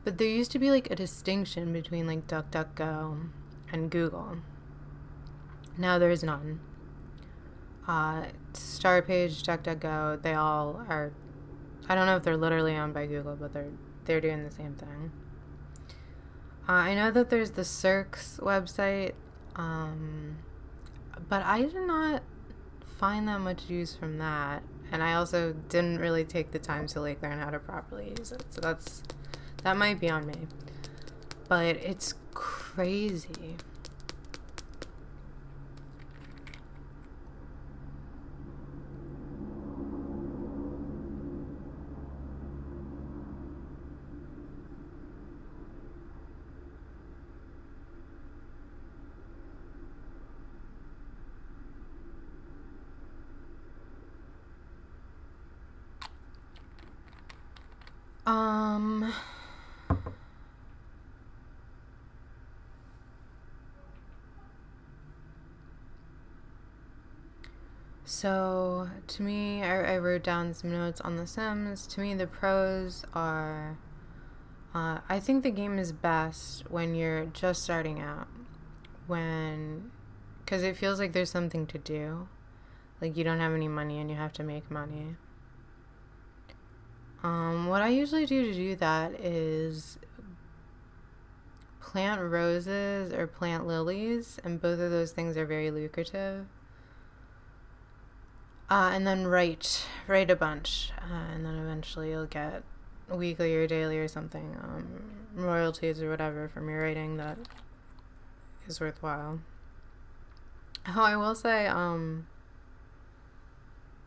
but 0.04 0.18
there 0.18 0.28
used 0.28 0.52
to 0.52 0.60
be 0.60 0.72
like 0.72 0.90
a 0.90 0.96
distinction 0.96 1.74
between 1.74 2.08
like 2.08 2.28
DuckDuckGo 2.28 3.30
and 3.72 3.90
Google. 3.90 4.38
Now 5.78 5.98
there's 5.98 6.24
none. 6.24 6.60
Uh, 7.88 8.26
Startpage, 8.54 9.44
DuckDuckGo, 9.44 10.22
they 10.22 10.34
all 10.34 10.84
are. 10.88 11.12
I 11.90 11.96
don't 11.96 12.06
know 12.06 12.16
if 12.16 12.24
they're 12.24 12.38
literally 12.38 12.76
owned 12.76 12.94
by 12.94 13.06
Google, 13.08 13.36
but 13.36 13.54
they're 13.54 13.72
they're 14.06 14.22
doing 14.22 14.44
the 14.44 14.52
same 14.52 14.76
thing. 14.76 15.12
Uh, 16.68 16.74
I 16.74 16.96
know 16.96 17.12
that 17.12 17.30
there's 17.30 17.52
the 17.52 17.64
Searx 17.64 18.40
website, 18.40 19.14
um, 19.62 20.38
but 21.30 21.44
I 21.44 21.62
did 21.62 21.76
not 21.86 22.24
find 22.98 23.28
that 23.28 23.42
much 23.42 23.70
use 23.70 23.96
from 23.96 24.18
that, 24.18 24.64
and 24.92 25.04
I 25.04 25.14
also 25.14 25.54
didn't 25.70 26.00
really 26.00 26.24
take 26.24 26.52
the 26.52 26.60
time 26.60 26.88
to 26.88 27.02
like 27.02 27.22
learn 27.22 27.40
how 27.40 27.52
to 27.52 27.60
properly 27.60 28.14
use 28.18 28.32
it. 28.32 28.44
So 28.50 28.62
that's 28.62 29.04
that 29.64 29.78
might 29.78 30.00
be 30.00 30.10
on 30.10 30.26
me, 30.26 30.48
but 31.48 31.76
it's 31.78 32.16
crazy. 32.34 33.58
Um. 58.26 59.12
So, 68.14 68.90
to 69.08 69.24
me, 69.24 69.64
I, 69.64 69.94
I 69.94 69.98
wrote 69.98 70.22
down 70.22 70.54
some 70.54 70.70
notes 70.70 71.00
on 71.00 71.16
The 71.16 71.26
Sims. 71.26 71.88
To 71.88 72.02
me, 72.02 72.14
the 72.14 72.28
pros 72.28 73.06
are 73.14 73.78
uh, 74.76 75.00
I 75.08 75.22
think 75.22 75.44
the 75.44 75.50
game 75.50 75.80
is 75.80 75.94
best 75.94 76.70
when 76.70 76.94
you're 76.94 77.28
just 77.28 77.64
starting 77.64 78.02
out. 78.02 78.28
When, 79.08 79.92
because 80.44 80.62
it 80.62 80.76
feels 80.76 81.00
like 81.00 81.14
there's 81.14 81.30
something 81.30 81.66
to 81.68 81.78
do. 81.78 82.28
Like 83.00 83.16
you 83.16 83.24
don't 83.24 83.40
have 83.40 83.54
any 83.54 83.70
money 83.70 83.98
and 83.98 84.10
you 84.10 84.18
have 84.18 84.34
to 84.34 84.44
make 84.44 84.70
money. 84.70 85.16
Um, 87.24 87.68
what 87.68 87.82
I 87.82 87.88
usually 87.88 88.26
do 88.26 88.44
to 88.44 88.54
do 88.54 88.76
that 88.76 89.22
is 89.22 89.98
plant 91.80 92.20
roses 92.20 93.14
or 93.14 93.26
plant 93.26 93.68
lilies, 93.68 94.38
and 94.44 94.60
both 94.60 94.82
of 94.82 94.92
those 94.92 95.12
things 95.12 95.38
are 95.38 95.46
very 95.46 95.72
lucrative. 95.72 96.46
Uh, 98.72 98.90
and 98.94 99.06
then 99.06 99.28
write 99.28 99.86
write 100.08 100.32
a 100.32 100.36
bunch, 100.36 100.94
uh, 100.98 101.34
and 101.34 101.46
then 101.46 101.56
eventually 101.56 102.12
you'll 102.12 102.26
get 102.26 102.64
weekly 103.10 103.54
or 103.54 103.68
daily 103.68 103.98
or 103.98 104.08
something 104.08 104.56
um, 104.64 105.12
royalties 105.36 106.02
or 106.02 106.10
whatever 106.10 106.48
from 106.48 106.70
your 106.70 106.82
writing 106.82 107.18
that 107.18 107.38
is 108.70 108.80
worthwhile. 108.80 109.42
Oh, 110.88 111.04
I 111.04 111.18
will 111.18 111.36
say, 111.36 111.68
um, 111.68 112.28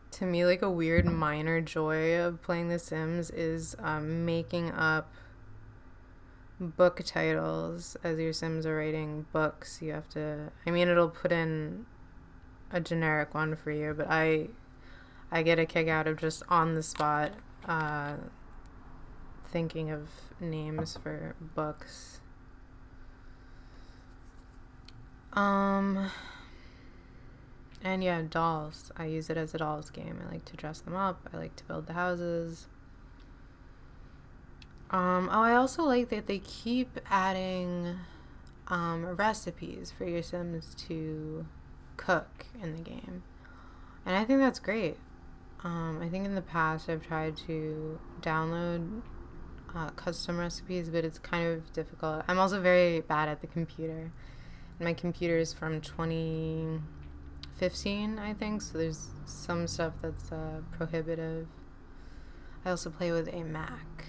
to 0.09 0.25
me 0.25 0.43
like 0.47 0.63
a 0.63 0.71
weird 0.71 1.05
minor 1.05 1.61
joy 1.61 2.19
of 2.19 2.41
playing 2.41 2.69
The 2.69 2.79
Sims 2.79 3.29
is 3.29 3.75
um, 3.77 4.25
making 4.25 4.71
up 4.71 5.13
book 6.59 7.01
titles 7.05 7.97
as 8.03 8.17
your 8.17 8.33
Sims 8.33 8.65
are 8.65 8.77
writing 8.77 9.27
books. 9.31 9.79
You 9.83 9.93
have 9.93 10.09
to. 10.09 10.51
I 10.65 10.71
mean, 10.71 10.87
it'll 10.87 11.09
put 11.09 11.31
in 11.31 11.85
a 12.75 12.81
generic 12.81 13.33
one 13.33 13.55
for 13.55 13.71
you, 13.71 13.93
but 13.97 14.07
I 14.09 14.49
I 15.31 15.41
get 15.41 15.57
a 15.57 15.65
kick 15.65 15.87
out 15.87 16.07
of 16.07 16.17
just 16.17 16.43
on 16.49 16.75
the 16.75 16.83
spot 16.83 17.31
uh, 17.65 18.15
thinking 19.47 19.89
of 19.89 20.09
names 20.39 20.99
for 21.01 21.35
books. 21.39 22.19
Um. 25.33 26.11
And 27.81 28.03
yeah, 28.03 28.23
dolls. 28.27 28.91
I 28.97 29.05
use 29.05 29.29
it 29.29 29.37
as 29.37 29.53
a 29.53 29.59
dolls 29.59 29.89
game. 29.89 30.19
I 30.27 30.33
like 30.33 30.45
to 30.45 30.57
dress 30.57 30.81
them 30.81 30.95
up. 30.95 31.29
I 31.31 31.37
like 31.37 31.55
to 31.57 31.63
build 31.65 31.85
the 31.87 31.93
houses. 31.93 32.67
Um, 34.89 35.29
oh, 35.31 35.41
I 35.41 35.53
also 35.53 35.83
like 35.83 36.09
that 36.09 36.25
they 36.25 36.39
keep 36.39 36.99
adding 37.09 37.99
um, 38.67 39.05
recipes 39.05 39.93
for 39.95 40.05
your 40.05 40.23
Sims 40.23 40.75
to 40.87 41.45
cook 41.97 42.45
in 42.61 42.75
the 42.75 42.81
game. 42.81 43.23
And 44.05 44.15
I 44.15 44.23
think 44.23 44.39
that's 44.39 44.59
great. 44.59 44.97
Um, 45.63 45.99
I 46.01 46.09
think 46.09 46.25
in 46.25 46.35
the 46.35 46.41
past 46.41 46.89
I've 46.89 47.05
tried 47.05 47.37
to 47.47 47.99
download 48.21 49.01
uh, 49.75 49.89
custom 49.91 50.37
recipes, 50.37 50.89
but 50.89 51.03
it's 51.03 51.19
kind 51.19 51.47
of 51.47 51.71
difficult. 51.73 52.23
I'm 52.27 52.39
also 52.39 52.61
very 52.61 53.01
bad 53.01 53.29
at 53.29 53.41
the 53.41 53.47
computer. 53.47 54.11
My 54.79 54.93
computer 54.93 55.37
is 55.37 55.53
from 55.53 55.81
2015, 55.81 58.19
I 58.19 58.33
think. 58.33 58.61
So 58.61 58.77
there's 58.77 59.09
some 59.25 59.67
stuff 59.67 59.93
that's 60.01 60.31
uh, 60.31 60.61
prohibitive. 60.71 61.47
I 62.63 62.69
also 62.71 62.89
play 62.89 63.11
with 63.11 63.27
a 63.33 63.43
Mac. 63.43 64.05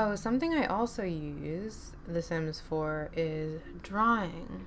Oh, 0.00 0.14
something 0.14 0.54
I 0.54 0.64
also 0.64 1.02
use 1.02 1.90
The 2.06 2.22
Sims 2.22 2.60
for 2.60 3.10
is 3.16 3.60
drawing. 3.82 4.64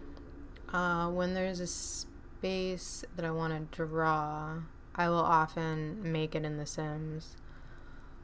Uh, 0.74 1.10
when 1.10 1.34
there's 1.34 1.62
a 1.62 1.67
space 1.67 3.06
that 3.15 3.24
I 3.24 3.32
want 3.32 3.54
to 3.54 3.86
draw, 3.86 4.56
I 4.94 5.08
will 5.08 5.15
often 5.15 6.12
make 6.12 6.36
it 6.36 6.44
in 6.44 6.58
The 6.58 6.65
Sims 6.65 7.38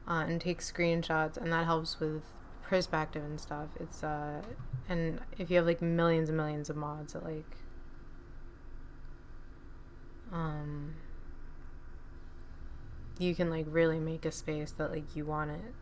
uh, 0.06 0.26
and 0.28 0.38
take 0.38 0.58
screenshots, 0.58 1.38
and 1.38 1.50
that 1.50 1.64
helps 1.64 1.98
with 1.98 2.24
perspective 2.62 3.24
and 3.24 3.40
stuff. 3.40 3.68
It's 3.80 4.04
uh, 4.04 4.42
and 4.86 5.20
if 5.38 5.48
you 5.48 5.56
have 5.56 5.64
like 5.64 5.80
millions 5.80 6.28
and 6.28 6.36
millions 6.36 6.68
of 6.68 6.76
mods, 6.76 7.14
it 7.14 7.24
like 7.24 7.56
um, 10.30 10.96
you 13.18 13.34
can 13.34 13.48
like 13.48 13.64
really 13.66 13.98
make 13.98 14.26
a 14.26 14.30
space 14.30 14.72
that 14.72 14.90
like 14.90 15.16
you 15.16 15.24
want 15.24 15.52
it 15.52 15.74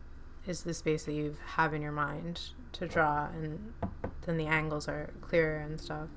is 0.47 0.63
the 0.63 0.73
space 0.73 1.03
that 1.03 1.13
you 1.13 1.37
have 1.55 1.73
in 1.73 1.81
your 1.81 1.91
mind 1.91 2.41
to 2.73 2.87
draw, 2.87 3.27
and 3.27 3.73
then 4.25 4.37
the 4.37 4.45
angles 4.45 4.87
are 4.87 5.09
clearer 5.21 5.57
and 5.57 5.79
stuff. 5.79 6.07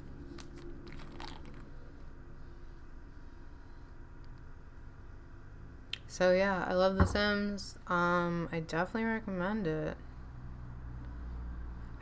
So 6.06 6.32
yeah, 6.32 6.64
I 6.68 6.74
love 6.74 6.96
The 6.96 7.06
Sims. 7.06 7.78
Um, 7.86 8.48
I 8.52 8.60
definitely 8.60 9.04
recommend 9.04 9.66
it. 9.66 9.96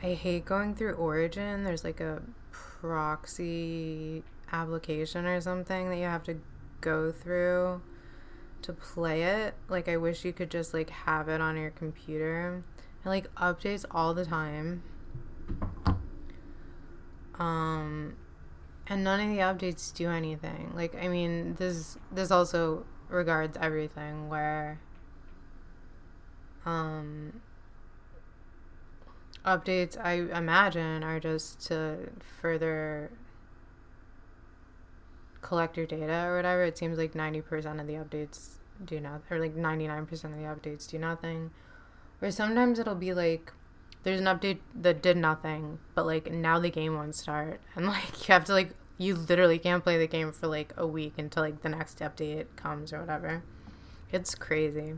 I 0.01 0.13
hate 0.13 0.45
going 0.45 0.75
through 0.75 0.93
Origin. 0.93 1.63
There's 1.63 1.83
like 1.83 1.99
a 1.99 2.21
proxy 2.51 4.23
application 4.51 5.25
or 5.25 5.39
something 5.41 5.89
that 5.89 5.97
you 5.97 6.05
have 6.05 6.23
to 6.23 6.37
go 6.81 7.11
through 7.11 7.81
to 8.63 8.73
play 8.73 9.23
it. 9.23 9.53
Like 9.67 9.87
I 9.87 9.97
wish 9.97 10.25
you 10.25 10.33
could 10.33 10.49
just 10.51 10.73
like 10.73 10.89
have 10.89 11.29
it 11.29 11.41
on 11.41 11.57
your 11.57 11.71
computer. 11.71 12.63
It 13.05 13.09
like 13.09 13.33
updates 13.35 13.85
all 13.91 14.13
the 14.13 14.25
time. 14.25 14.83
Um, 17.39 18.17
and 18.87 19.03
none 19.03 19.21
of 19.21 19.29
the 19.29 19.41
updates 19.41 19.93
do 19.93 20.09
anything. 20.09 20.71
Like, 20.75 20.95
I 20.95 21.07
mean, 21.07 21.55
this 21.55 21.97
this 22.11 22.31
also 22.31 22.85
regards 23.07 23.57
everything 23.59 24.29
where 24.29 24.79
um 26.65 27.41
updates 29.45 29.97
I 29.97 30.13
imagine 30.37 31.03
are 31.03 31.19
just 31.19 31.65
to 31.67 32.09
further 32.41 33.11
collect 35.41 35.77
your 35.77 35.85
data 35.85 36.25
or 36.25 36.35
whatever. 36.35 36.63
It 36.63 36.77
seems 36.77 36.97
like 36.97 37.13
90% 37.13 37.79
of 37.79 37.87
the 37.87 37.93
updates 37.93 38.57
do 38.83 38.99
nothing, 38.99 39.21
or 39.29 39.39
like 39.39 39.55
99% 39.55 40.11
of 40.11 40.31
the 40.31 40.69
updates 40.69 40.89
do 40.89 40.97
nothing. 40.97 41.51
Or 42.21 42.31
sometimes 42.31 42.79
it'll 42.79 42.95
be 42.95 43.13
like, 43.13 43.53
there's 44.03 44.19
an 44.19 44.27
update 44.27 44.59
that 44.75 45.01
did 45.01 45.17
nothing, 45.17 45.79
but 45.95 46.05
like 46.05 46.31
now 46.31 46.59
the 46.59 46.69
game 46.69 46.95
won't 46.95 47.15
start. 47.15 47.61
And 47.75 47.87
like 47.87 48.27
you 48.27 48.33
have 48.33 48.45
to 48.45 48.53
like, 48.53 48.71
you 48.97 49.15
literally 49.15 49.59
can't 49.59 49.83
play 49.83 49.97
the 49.97 50.07
game 50.07 50.31
for 50.31 50.47
like 50.47 50.73
a 50.77 50.85
week 50.85 51.13
until 51.17 51.43
like 51.43 51.61
the 51.61 51.69
next 51.69 51.99
update 51.99 52.45
comes 52.55 52.91
or 52.91 52.99
whatever. 52.99 53.43
It's 54.11 54.35
crazy. 54.35 54.95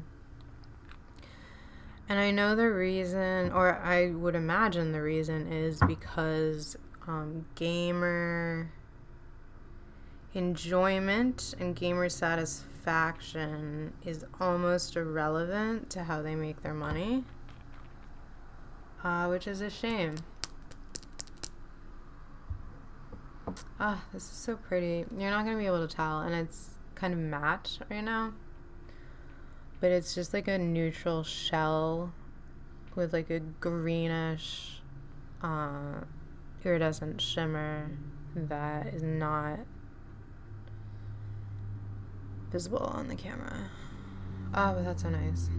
And 2.09 2.19
I 2.19 2.31
know 2.31 2.55
the 2.55 2.69
reason, 2.69 3.51
or 3.51 3.77
I 3.77 4.11
would 4.11 4.35
imagine 4.35 4.91
the 4.91 5.01
reason 5.01 5.51
is 5.51 5.79
because 5.87 6.75
um, 7.07 7.45
gamer 7.55 8.71
enjoyment 10.33 11.53
and 11.59 11.75
gamer 11.75 12.09
satisfaction 12.09 13.93
is 14.05 14.25
almost 14.39 14.95
irrelevant 14.95 15.89
to 15.89 16.03
how 16.03 16.21
they 16.21 16.35
make 16.35 16.61
their 16.63 16.73
money, 16.73 17.23
uh, 19.03 19.27
which 19.27 19.47
is 19.47 19.61
a 19.61 19.69
shame. 19.69 20.15
Ah, 23.79 24.03
this 24.13 24.23
is 24.23 24.29
so 24.29 24.55
pretty. 24.55 25.05
You're 25.17 25.31
not 25.31 25.43
going 25.43 25.57
to 25.57 25.61
be 25.61 25.65
able 25.65 25.85
to 25.85 25.93
tell, 25.93 26.21
and 26.21 26.33
it's 26.33 26.75
kind 26.95 27.13
of 27.13 27.19
matte 27.19 27.79
right 27.89 28.03
now. 28.03 28.33
But 29.79 29.91
it's 29.91 30.13
just 30.13 30.33
like 30.33 30.47
a 30.47 30.57
neutral 30.57 31.23
shell 31.23 32.13
with 32.95 33.13
like 33.13 33.29
a 33.29 33.39
greenish 33.39 34.81
uh, 35.41 36.01
iridescent 36.63 37.19
shimmer 37.19 37.89
that 38.35 38.87
is 38.87 39.01
not 39.01 39.59
visible 42.51 42.79
on 42.79 43.07
the 43.07 43.15
camera. 43.15 43.69
Oh, 44.53 44.73
but 44.73 44.83
that's 44.83 45.03
so 45.03 45.09
nice. 45.09 45.49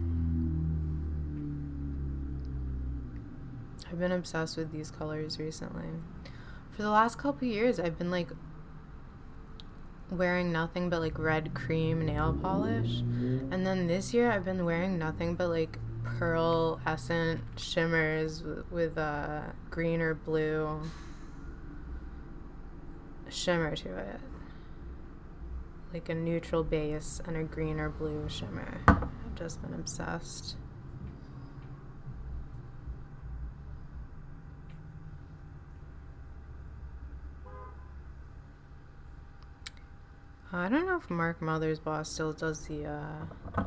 I've 3.91 3.99
been 3.99 4.11
obsessed 4.11 4.57
with 4.57 4.71
these 4.71 4.91
colors 4.91 5.39
recently. 5.39 5.87
For 6.71 6.81
the 6.81 6.89
last 6.89 7.17
couple 7.17 7.47
years, 7.47 7.79
I've 7.79 7.97
been 7.97 8.11
like 8.11 8.29
wearing 10.09 10.51
nothing 10.51 10.89
but 10.89 11.01
like 11.01 11.17
red 11.17 11.53
cream 11.53 12.05
nail 12.05 12.37
polish. 12.39 12.99
And 12.99 13.65
then 13.65 13.87
this 13.87 14.13
year, 14.13 14.31
I've 14.31 14.45
been 14.45 14.65
wearing 14.65 14.97
nothing 14.97 15.35
but 15.35 15.49
like 15.49 15.79
pearl 16.03 16.79
essence 16.85 17.41
shimmers 17.57 18.43
with, 18.71 18.97
a 18.97 19.01
uh, 19.01 19.51
green 19.69 20.01
or 20.01 20.13
blue 20.13 20.81
shimmer 23.29 23.75
to 23.75 23.97
it 23.97 24.19
like 25.93 26.09
a 26.09 26.15
neutral 26.15 26.63
base 26.63 27.21
and 27.27 27.37
a 27.37 27.43
green 27.43 27.79
or 27.79 27.89
blue 27.89 28.27
shimmer. 28.27 28.81
I've 28.87 29.35
just 29.35 29.61
been 29.61 29.73
obsessed. 29.75 30.55
I 40.51 40.69
don't 40.69 40.85
know 40.85 40.97
if 40.97 41.09
Mark 41.09 41.39
Mothersbaugh 41.39 42.05
still 42.05 42.31
does 42.31 42.67
the 42.67 42.85
uh, 42.85 43.63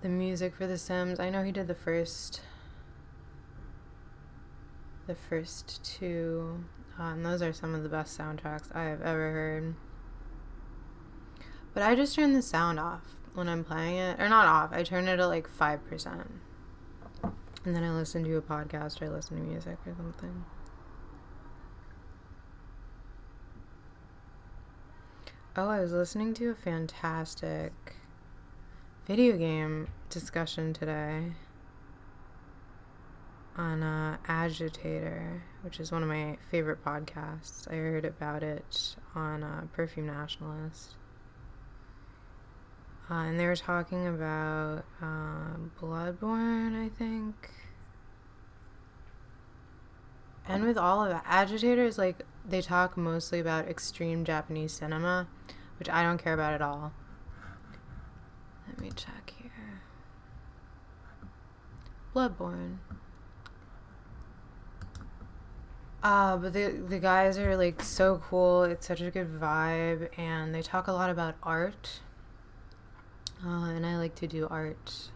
the 0.00 0.08
music 0.08 0.54
for 0.54 0.66
The 0.66 0.78
Sims. 0.78 1.20
I 1.20 1.28
know 1.28 1.42
he 1.42 1.52
did 1.52 1.66
the 1.66 1.74
first 1.74 2.40
the 5.06 5.14
first 5.14 5.84
two, 5.84 6.64
uh, 6.98 7.04
and 7.04 7.26
those 7.26 7.42
are 7.42 7.52
some 7.52 7.74
of 7.74 7.82
the 7.82 7.90
best 7.90 8.18
soundtracks 8.18 8.74
I 8.74 8.84
have 8.84 9.02
ever 9.02 9.32
heard. 9.32 9.74
But 11.72 11.82
I 11.82 11.94
just 11.94 12.14
turn 12.14 12.32
the 12.32 12.42
sound 12.42 12.80
off 12.80 13.16
when 13.34 13.48
I'm 13.48 13.64
playing 13.64 13.96
it. 13.96 14.20
Or 14.20 14.28
not 14.28 14.46
off, 14.46 14.72
I 14.72 14.82
turn 14.82 15.08
it 15.08 15.20
at 15.20 15.26
like 15.26 15.48
5%. 15.48 16.26
And 17.64 17.76
then 17.76 17.84
I 17.84 17.90
listen 17.90 18.24
to 18.24 18.36
a 18.36 18.42
podcast 18.42 19.02
or 19.02 19.06
I 19.06 19.08
listen 19.08 19.36
to 19.36 19.42
music 19.42 19.76
or 19.86 19.94
something. 19.94 20.44
Oh, 25.56 25.68
I 25.68 25.80
was 25.80 25.92
listening 25.92 26.32
to 26.34 26.50
a 26.50 26.54
fantastic 26.54 27.72
video 29.06 29.36
game 29.36 29.88
discussion 30.08 30.72
today 30.72 31.32
on 33.56 33.82
uh, 33.82 34.16
Agitator, 34.26 35.42
which 35.62 35.80
is 35.80 35.92
one 35.92 36.02
of 36.02 36.08
my 36.08 36.38
favorite 36.50 36.84
podcasts. 36.84 37.70
I 37.70 37.74
heard 37.74 38.04
about 38.04 38.42
it 38.42 38.94
on 39.14 39.42
uh, 39.42 39.66
Perfume 39.72 40.06
Nationalist. 40.06 40.94
Uh, 43.10 43.24
and 43.24 43.40
they 43.40 43.46
were 43.46 43.56
talking 43.56 44.06
about 44.06 44.84
uh, 45.02 45.56
Bloodborne, 45.80 46.80
I 46.80 46.88
think. 46.88 47.50
And 50.46 50.64
with 50.64 50.78
all 50.78 51.04
of 51.04 51.10
it, 51.10 51.20
agitators, 51.24 51.98
like, 51.98 52.24
they 52.48 52.62
talk 52.62 52.96
mostly 52.96 53.40
about 53.40 53.66
extreme 53.66 54.24
Japanese 54.24 54.72
cinema, 54.72 55.26
which 55.78 55.88
I 55.88 56.04
don't 56.04 56.22
care 56.22 56.34
about 56.34 56.54
at 56.54 56.62
all. 56.62 56.92
Let 58.68 58.80
me 58.80 58.90
check 58.94 59.32
here. 59.36 59.50
Bloodborne. 62.14 62.76
Uh, 66.02 66.36
but 66.36 66.52
the 66.54 66.82
the 66.88 66.98
guys 66.98 67.36
are 67.36 67.56
like 67.56 67.82
so 67.82 68.22
cool. 68.24 68.62
It's 68.62 68.86
such 68.86 69.02
a 69.02 69.10
good 69.10 69.38
vibe, 69.38 70.08
and 70.18 70.54
they 70.54 70.62
talk 70.62 70.86
a 70.86 70.92
lot 70.92 71.10
about 71.10 71.34
art 71.42 72.00
uh, 73.44 73.70
and 73.70 73.86
I 73.86 73.96
like 73.96 74.14
to 74.16 74.26
do 74.26 74.46
art. 74.48 75.10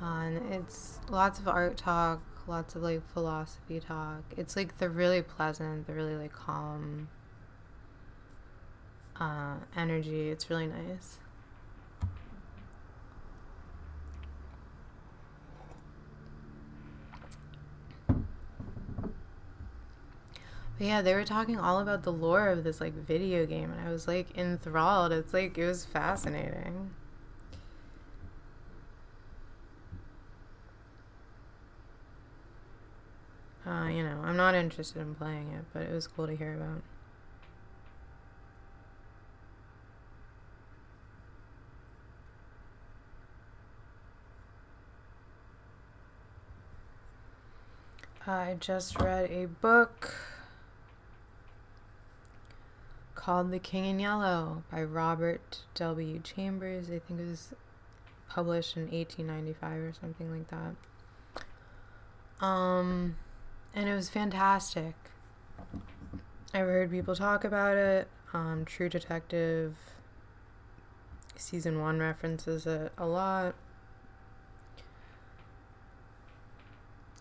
Uh, 0.00 0.04
and 0.04 0.52
it's 0.52 0.98
lots 1.10 1.38
of 1.38 1.48
art 1.48 1.76
talk, 1.76 2.20
lots 2.46 2.74
of 2.74 2.82
like 2.82 3.06
philosophy 3.12 3.80
talk. 3.80 4.22
It's 4.36 4.56
like 4.56 4.78
the 4.78 4.88
really 4.88 5.22
pleasant, 5.22 5.86
the 5.86 5.94
really 5.94 6.14
like 6.14 6.32
calm 6.32 7.08
uh, 9.20 9.56
energy. 9.76 10.30
It's 10.30 10.48
really 10.48 10.66
nice. 10.68 11.18
Yeah, 20.78 21.02
they 21.02 21.14
were 21.14 21.24
talking 21.24 21.58
all 21.58 21.78
about 21.80 22.02
the 22.04 22.12
lore 22.12 22.48
of 22.48 22.64
this 22.64 22.80
like 22.80 22.94
video 22.94 23.44
game, 23.46 23.70
and 23.70 23.86
I 23.86 23.92
was 23.92 24.08
like 24.08 24.36
enthralled. 24.36 25.12
It's 25.12 25.34
like 25.34 25.58
it 25.58 25.66
was 25.66 25.84
fascinating. 25.84 26.90
Uh, 33.66 33.86
you 33.88 34.02
know, 34.02 34.20
I'm 34.24 34.36
not 34.36 34.54
interested 34.54 35.00
in 35.02 35.14
playing 35.14 35.52
it, 35.52 35.64
but 35.72 35.82
it 35.82 35.92
was 35.92 36.06
cool 36.06 36.26
to 36.26 36.34
hear 36.36 36.54
about. 36.54 36.82
I 48.26 48.56
just 48.60 48.98
read 49.00 49.30
a 49.30 49.46
book 49.46 50.14
called 53.28 53.50
The 53.50 53.58
King 53.58 53.84
in 53.84 54.00
Yellow 54.00 54.62
by 54.70 54.82
Robert 54.82 55.58
W. 55.74 56.18
Chambers. 56.20 56.86
I 56.86 56.98
think 56.98 57.20
it 57.20 57.28
was 57.28 57.52
published 58.26 58.74
in 58.74 58.84
1895 58.84 59.82
or 59.82 59.92
something 59.92 60.30
like 60.30 60.48
that. 60.48 60.74
Um, 62.42 63.16
and 63.74 63.86
it 63.86 63.94
was 63.94 64.08
fantastic. 64.08 64.94
I've 66.54 66.64
heard 66.64 66.90
people 66.90 67.14
talk 67.14 67.44
about 67.44 67.76
it. 67.76 68.08
Um, 68.32 68.64
True 68.64 68.88
Detective 68.88 69.76
season 71.36 71.82
one 71.82 71.98
references 71.98 72.64
it 72.64 72.92
a 72.96 73.04
lot. 73.04 73.54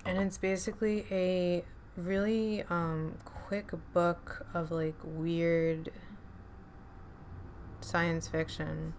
And 0.05 0.17
it's 0.19 0.37
basically 0.37 1.05
a 1.11 1.65
really 1.97 2.63
um, 2.69 3.15
quick 3.47 3.71
book 3.93 4.45
of 4.53 4.71
like 4.71 4.97
weird 5.05 5.89
science 7.79 8.27
fiction. 8.27 8.93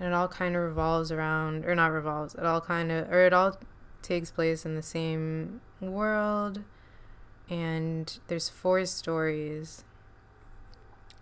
And 0.00 0.08
it 0.08 0.12
all 0.12 0.26
kind 0.26 0.56
of 0.56 0.62
revolves 0.62 1.12
around, 1.12 1.64
or 1.64 1.76
not 1.76 1.92
revolves, 1.92 2.34
it 2.34 2.44
all 2.44 2.60
kind 2.60 2.90
of, 2.90 3.08
or 3.12 3.20
it 3.20 3.32
all 3.32 3.56
takes 4.02 4.32
place 4.32 4.66
in 4.66 4.74
the 4.74 4.82
same 4.82 5.60
world. 5.80 6.64
and 7.50 8.18
there's 8.28 8.48
four 8.48 8.84
stories, 8.84 9.84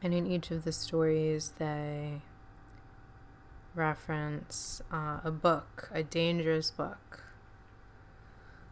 and 0.03 0.13
in 0.13 0.27
each 0.27 0.51
of 0.51 0.65
the 0.65 0.73
stories, 0.73 1.53
they 1.59 2.23
reference 3.75 4.81
uh, 4.93 5.21
a 5.23 5.31
book, 5.31 5.91
a 5.93 6.03
dangerous 6.03 6.71
book 6.71 7.23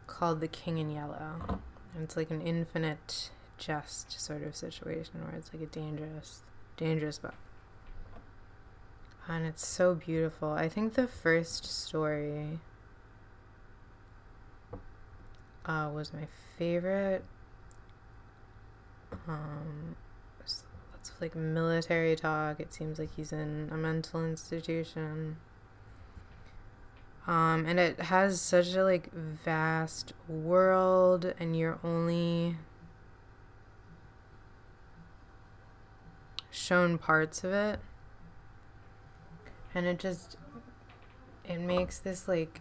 called 0.06 0.40
The 0.40 0.48
King 0.48 0.78
in 0.78 0.90
Yellow. 0.90 1.60
And 1.94 2.02
it's 2.02 2.16
like 2.16 2.30
an 2.30 2.40
infinite 2.40 3.30
jest 3.58 4.20
sort 4.20 4.42
of 4.42 4.54
situation 4.54 5.24
where 5.24 5.34
it's 5.36 5.52
like 5.52 5.62
a 5.62 5.66
dangerous, 5.66 6.42
dangerous 6.76 7.18
book. 7.18 7.34
And 9.26 9.46
it's 9.46 9.66
so 9.66 9.94
beautiful. 9.94 10.52
I 10.52 10.68
think 10.68 10.94
the 10.94 11.06
first 11.06 11.64
story 11.64 12.58
uh, 15.64 15.90
was 15.94 16.12
my 16.12 16.26
favorite. 16.58 17.24
Um, 19.26 19.96
it's 20.40 21.20
like 21.20 21.34
military 21.34 22.16
talk. 22.16 22.60
It 22.60 22.72
seems 22.72 22.98
like 22.98 23.14
he's 23.14 23.32
in 23.32 23.68
a 23.72 23.76
mental 23.76 24.24
institution. 24.24 25.36
Um, 27.26 27.64
and 27.66 27.80
it 27.80 28.00
has 28.00 28.40
such 28.40 28.74
a 28.74 28.84
like 28.84 29.12
vast 29.12 30.12
world, 30.28 31.32
and 31.38 31.56
you're 31.56 31.78
only 31.82 32.56
shown 36.54 36.98
parts 36.98 37.42
of 37.42 37.52
it, 37.52 37.80
and 39.74 39.86
it 39.86 39.98
just 39.98 40.36
it 41.44 41.60
makes 41.60 41.98
this 41.98 42.28
like 42.28 42.60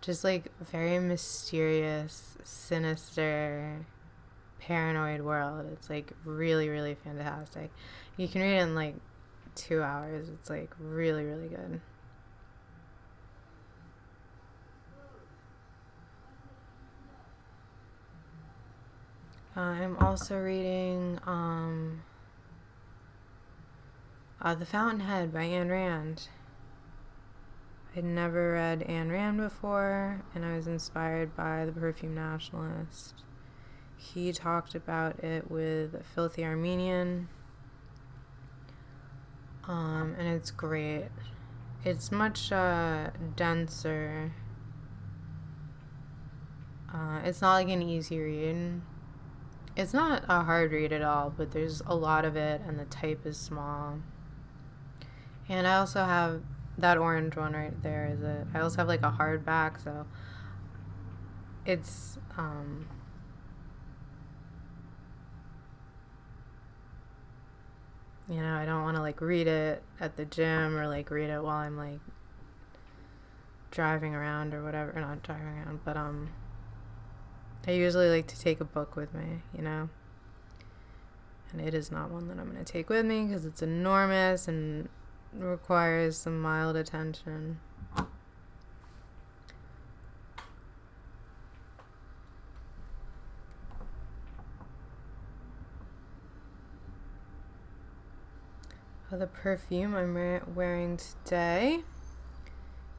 just 0.00 0.24
like 0.24 0.50
very 0.60 0.98
mysterious, 0.98 2.36
sinister, 2.42 3.86
paranoid 4.58 5.20
world. 5.20 5.66
It's 5.72 5.88
like 5.88 6.12
really, 6.24 6.68
really 6.68 6.94
fantastic. 6.94 7.70
You 8.16 8.28
can 8.28 8.40
read 8.40 8.56
it 8.56 8.62
in 8.62 8.74
like 8.74 8.96
two 9.54 9.82
hours. 9.82 10.28
It's 10.28 10.50
like 10.50 10.74
really, 10.80 11.24
really 11.24 11.48
good. 11.48 11.80
I'm 19.54 19.98
also 19.98 20.38
reading 20.38 21.18
um, 21.26 22.00
uh, 24.40 24.54
The 24.54 24.64
Fountainhead 24.64 25.30
by 25.30 25.44
Ayn 25.44 25.70
Rand. 25.70 26.28
I'd 27.94 28.04
never 28.04 28.52
read 28.52 28.80
Ayn 28.88 29.10
Rand 29.10 29.36
before, 29.36 30.22
and 30.34 30.46
I 30.46 30.56
was 30.56 30.66
inspired 30.66 31.36
by 31.36 31.66
The 31.66 31.72
Perfume 31.72 32.14
Nationalist. 32.14 33.12
He 33.94 34.32
talked 34.32 34.74
about 34.74 35.22
it 35.22 35.50
with 35.50 36.02
Filthy 36.14 36.44
Armenian, 36.44 37.28
um, 39.68 40.16
and 40.18 40.28
it's 40.28 40.50
great. 40.50 41.08
It's 41.84 42.10
much 42.10 42.52
uh, 42.52 43.10
denser. 43.36 44.32
Uh, 46.90 47.20
it's 47.22 47.42
not 47.42 47.52
like 47.52 47.68
an 47.68 47.82
easy 47.82 48.18
read. 48.18 48.80
It's 49.74 49.94
not 49.94 50.24
a 50.28 50.42
hard 50.42 50.70
read 50.72 50.92
at 50.92 51.02
all, 51.02 51.32
but 51.34 51.52
there's 51.52 51.80
a 51.86 51.94
lot 51.94 52.24
of 52.24 52.36
it, 52.36 52.60
and 52.66 52.78
the 52.78 52.84
type 52.84 53.24
is 53.24 53.38
small. 53.38 54.00
And 55.48 55.66
I 55.66 55.76
also 55.76 56.04
have 56.04 56.42
that 56.78 56.98
orange 56.98 57.36
one 57.36 57.52
right 57.54 57.82
there 57.82 58.06
is 58.06 58.22
it. 58.22 58.46
I 58.54 58.60
also 58.60 58.78
have 58.78 58.88
like 58.88 59.02
a 59.02 59.16
hardback, 59.18 59.82
so 59.82 60.06
it's 61.64 62.18
um 62.36 62.88
you 68.28 68.40
know, 68.40 68.54
I 68.54 68.64
don't 68.64 68.82
want 68.82 68.96
to 68.96 69.02
like 69.02 69.20
read 69.20 69.46
it 69.46 69.82
at 70.00 70.16
the 70.16 70.24
gym 70.24 70.76
or 70.76 70.86
like 70.86 71.10
read 71.10 71.28
it 71.30 71.42
while 71.42 71.58
I'm 71.58 71.76
like 71.76 72.00
driving 73.70 74.14
around 74.14 74.54
or 74.54 74.62
whatever, 74.62 74.98
not 75.00 75.22
driving 75.22 75.46
around, 75.46 75.80
but 75.84 75.96
um 75.96 76.30
I 77.66 77.70
usually 77.70 78.08
like 78.08 78.26
to 78.26 78.38
take 78.38 78.60
a 78.60 78.64
book 78.64 78.96
with 78.96 79.14
me, 79.14 79.42
you 79.56 79.62
know. 79.62 79.88
And 81.52 81.60
it 81.60 81.74
is 81.74 81.92
not 81.92 82.10
one 82.10 82.26
that 82.28 82.38
I'm 82.38 82.50
going 82.50 82.64
to 82.64 82.72
take 82.72 82.88
with 82.88 83.06
me 83.06 83.26
because 83.26 83.44
it's 83.44 83.62
enormous 83.62 84.48
and 84.48 84.88
requires 85.32 86.16
some 86.16 86.40
mild 86.40 86.76
attention. 86.76 87.60
Oh, 99.14 99.18
the 99.18 99.26
perfume 99.26 99.94
I'm 99.94 100.14
wearing 100.54 100.96
today 100.96 101.80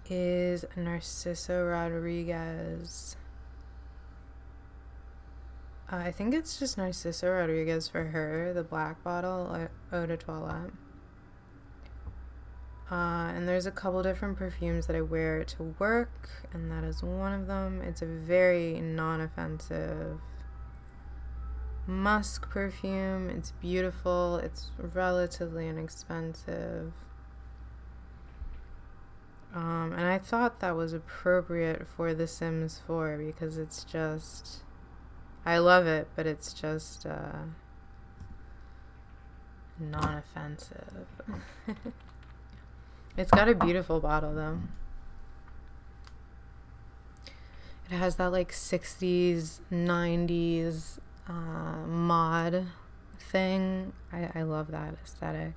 is 0.07 0.63
Narciso 0.77 1.71
Rodriguez. 1.71 3.17
I 5.89 6.11
think 6.11 6.33
it's 6.33 6.57
just 6.57 6.77
Narciso 6.77 7.39
Rodriguez 7.39 7.87
for 7.87 8.05
her, 8.05 8.53
the 8.53 8.63
black 8.63 9.03
bottle, 9.03 9.67
Eau 9.91 10.05
de 10.05 10.17
Toilette. 10.17 10.71
Uh, 12.91 13.31
and 13.35 13.47
there's 13.47 13.65
a 13.65 13.71
couple 13.71 14.03
different 14.03 14.37
perfumes 14.37 14.87
that 14.87 14.95
I 14.95 15.01
wear 15.01 15.43
to 15.43 15.75
work, 15.79 16.29
and 16.51 16.71
that 16.71 16.83
is 16.83 17.01
one 17.01 17.33
of 17.33 17.47
them. 17.47 17.81
It's 17.81 18.01
a 18.01 18.05
very 18.05 18.79
non 18.81 19.21
offensive 19.21 20.19
musk 21.87 22.49
perfume. 22.49 23.29
It's 23.29 23.51
beautiful, 23.51 24.37
it's 24.37 24.71
relatively 24.77 25.67
inexpensive. 25.67 26.93
Um, 29.53 29.93
and 29.93 30.07
I 30.07 30.17
thought 30.17 30.59
that 30.61 30.75
was 30.75 30.93
appropriate 30.93 31.87
for 31.87 32.13
The 32.13 32.27
Sims 32.27 32.81
4 32.87 33.17
because 33.17 33.57
it's 33.57 33.83
just. 33.83 34.62
I 35.45 35.57
love 35.57 35.87
it, 35.87 36.07
but 36.15 36.25
it's 36.25 36.53
just 36.53 37.05
uh, 37.05 37.43
non 39.79 40.17
offensive. 40.17 41.07
It's 43.15 43.29
got 43.29 43.47
a 43.47 43.53
beautiful 43.53 43.99
bottle 43.99 44.33
though. 44.33 44.59
It 47.91 47.95
has 47.95 48.15
that 48.15 48.31
like 48.31 48.51
60s, 48.51 49.59
90s 49.71 50.97
uh, 51.29 51.85
mod 51.85 52.67
thing. 53.19 53.93
I, 54.11 54.31
I 54.33 54.41
love 54.41 54.71
that 54.71 54.95
aesthetic. 55.03 55.53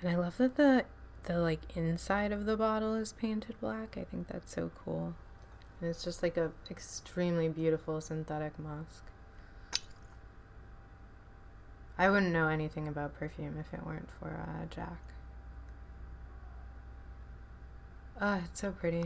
And 0.00 0.10
I 0.10 0.16
love 0.16 0.38
that 0.38 0.56
the 0.56 0.84
the 1.24 1.38
like 1.40 1.76
inside 1.76 2.32
of 2.32 2.46
the 2.46 2.56
bottle 2.56 2.94
is 2.94 3.12
painted 3.12 3.56
black. 3.60 3.98
I 3.98 4.04
think 4.04 4.28
that's 4.28 4.54
so 4.54 4.70
cool. 4.82 5.14
It's 5.82 6.02
just 6.02 6.22
like 6.22 6.36
a 6.36 6.52
extremely 6.70 7.48
beautiful 7.48 8.00
synthetic 8.00 8.58
musk. 8.58 9.04
I 11.98 12.10
wouldn't 12.10 12.32
know 12.32 12.48
anything 12.48 12.88
about 12.88 13.18
perfume 13.18 13.56
if 13.58 13.72
it 13.72 13.84
weren't 13.86 14.08
for 14.18 14.28
uh, 14.28 14.66
Jack. 14.74 14.98
Oh, 18.20 18.40
it's 18.44 18.60
so 18.60 18.72
pretty. 18.72 19.04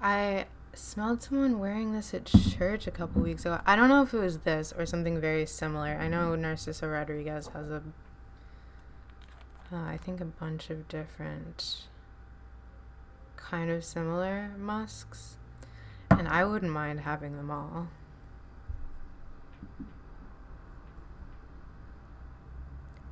I 0.00 0.46
smelled 0.72 1.22
someone 1.22 1.58
wearing 1.58 1.92
this 1.92 2.14
at 2.14 2.26
church 2.26 2.86
a 2.86 2.90
couple 2.90 3.22
weeks 3.22 3.44
ago. 3.44 3.60
I 3.66 3.74
don't 3.74 3.88
know 3.88 4.02
if 4.02 4.14
it 4.14 4.18
was 4.18 4.38
this 4.38 4.72
or 4.76 4.86
something 4.86 5.20
very 5.20 5.46
similar. 5.46 5.96
I 6.00 6.08
know 6.08 6.36
Narciso 6.36 6.92
Rodriguez 6.92 7.48
has 7.48 7.70
a, 7.70 7.82
uh, 9.72 9.76
I 9.76 9.96
think 9.96 10.20
a 10.20 10.24
bunch 10.24 10.70
of 10.70 10.86
different 10.88 11.86
kind 13.48 13.70
of 13.70 13.84
similar 13.84 14.50
musks, 14.58 15.36
and 16.10 16.26
I 16.26 16.44
wouldn't 16.44 16.72
mind 16.72 17.00
having 17.00 17.36
them 17.36 17.50
all. 17.50 17.88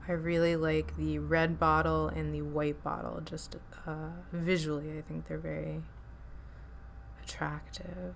I 0.06 0.12
really 0.12 0.56
like 0.56 0.96
the 0.96 1.18
red 1.18 1.58
bottle 1.58 2.08
and 2.08 2.34
the 2.34 2.42
white 2.42 2.82
bottle. 2.82 3.22
Just 3.24 3.56
uh, 3.86 4.10
visually, 4.32 4.98
I 4.98 5.02
think 5.02 5.28
they're 5.28 5.38
very 5.38 5.82
attractive. 7.22 8.14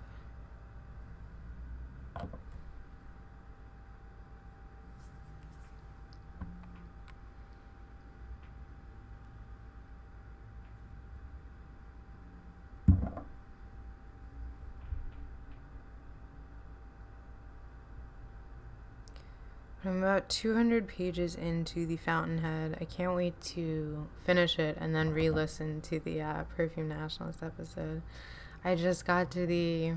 I'm 19.89 20.03
about 20.03 20.29
200 20.29 20.87
pages 20.87 21.35
into 21.35 21.87
The 21.87 21.97
Fountainhead. 21.97 22.77
I 22.79 22.85
can't 22.85 23.15
wait 23.15 23.41
to 23.41 24.07
finish 24.23 24.59
it 24.59 24.77
and 24.79 24.95
then 24.95 25.09
re 25.11 25.31
listen 25.31 25.81
to 25.81 25.99
the 25.99 26.21
uh, 26.21 26.43
Perfume 26.55 26.89
Nationalist 26.89 27.43
episode. 27.43 28.03
I 28.63 28.75
just 28.75 29.07
got 29.07 29.31
to 29.31 29.47
the 29.47 29.95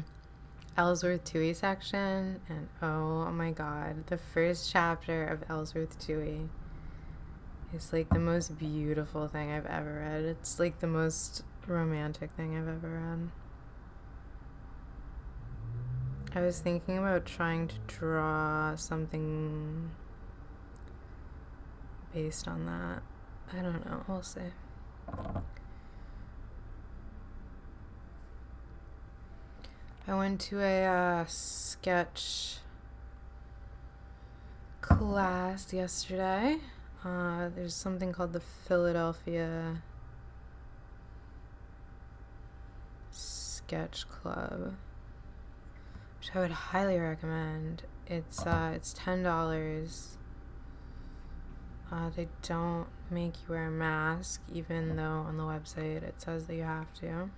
Ellsworth 0.78 1.26
Toohey 1.26 1.54
section, 1.54 2.40
and 2.48 2.70
oh 2.82 3.30
my 3.32 3.52
god, 3.52 4.08
the 4.08 4.18
first 4.18 4.72
chapter 4.72 5.26
of 5.26 5.44
Ellsworth 5.50 6.00
Toohey 6.00 6.48
is 7.74 7.92
like 7.92 8.08
the 8.12 8.20
most 8.20 8.58
beautiful 8.58 9.28
thing 9.28 9.52
I've 9.52 9.66
ever 9.66 10.06
read. 10.06 10.24
It's 10.24 10.58
like 10.58 10.80
the 10.80 10.88
most 10.88 11.44
romantic 11.68 12.32
thing 12.32 12.58
I've 12.58 12.70
ever 12.70 12.88
read. 12.88 13.41
I 16.34 16.40
was 16.40 16.60
thinking 16.60 16.98
about 16.98 17.26
trying 17.26 17.68
to 17.68 17.76
draw 17.88 18.74
something 18.76 19.92
based 22.14 22.48
on 22.48 22.66
that. 22.68 23.04
I 23.52 23.62
don't 23.62 23.86
know. 23.86 24.06
We'll 24.08 24.22
see. 24.22 24.40
I 30.08 30.16
went 30.16 30.40
to 30.42 30.62
a 30.62 30.86
uh, 30.86 31.26
sketch 31.28 32.60
class 34.80 35.74
yesterday. 35.74 36.60
Uh, 37.04 37.50
there's 37.54 37.76
something 37.76 38.14
called 38.14 38.32
the 38.32 38.40
Philadelphia 38.40 39.82
Sketch 43.12 44.08
Club 44.08 44.76
which 46.22 46.36
I 46.36 46.40
would 46.40 46.52
highly 46.52 47.00
recommend. 47.00 47.82
It's 48.06 48.46
uh, 48.46 48.74
it's 48.76 48.94
ten 48.94 49.24
dollars. 49.24 50.18
Uh, 51.92 52.10
they 52.16 52.28
don't 52.44 52.86
make 53.10 53.34
you 53.42 53.56
wear 53.56 53.66
a 53.66 53.72
mask, 53.72 54.42
even 54.54 54.96
though 54.98 55.26
on 55.28 55.38
the 55.38 55.44
website 55.44 56.04
it 56.04 56.22
says 56.22 56.46
that 56.46 56.56
you 56.56 56.64
have 56.64 56.94
to. 56.94 57.30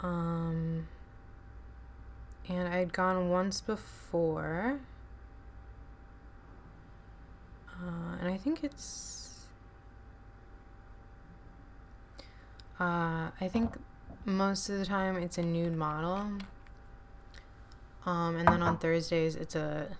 Um, 0.00 0.88
and 2.48 2.68
I'd 2.68 2.92
gone 2.92 3.30
once 3.30 3.60
before, 3.60 4.80
uh, 7.70 8.16
and 8.20 8.28
I 8.28 8.36
think 8.36 8.64
it's. 8.64 9.46
Uh, 12.80 13.30
I 13.40 13.48
think 13.48 13.76
most 14.24 14.68
of 14.68 14.78
the 14.78 14.86
time 14.86 15.16
it's 15.16 15.38
a 15.38 15.42
nude 15.42 15.76
model. 15.76 16.38
Um, 18.06 18.36
and 18.36 18.46
then 18.46 18.62
on 18.62 18.78
Thursdays 18.78 19.34
it's 19.34 19.54
a 19.54 19.96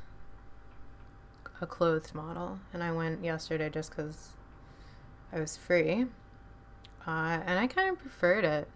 a 1.60 1.66
clothed 1.66 2.14
model. 2.14 2.58
And 2.72 2.82
I 2.82 2.92
went 2.92 3.24
yesterday 3.24 3.70
just 3.70 3.90
because 3.90 4.30
I 5.32 5.40
was 5.40 5.56
free. 5.56 6.06
Uh, 7.06 7.38
and 7.44 7.58
I 7.58 7.66
kind 7.66 7.90
of 7.90 7.98
preferred 7.98 8.44
it, 8.44 8.68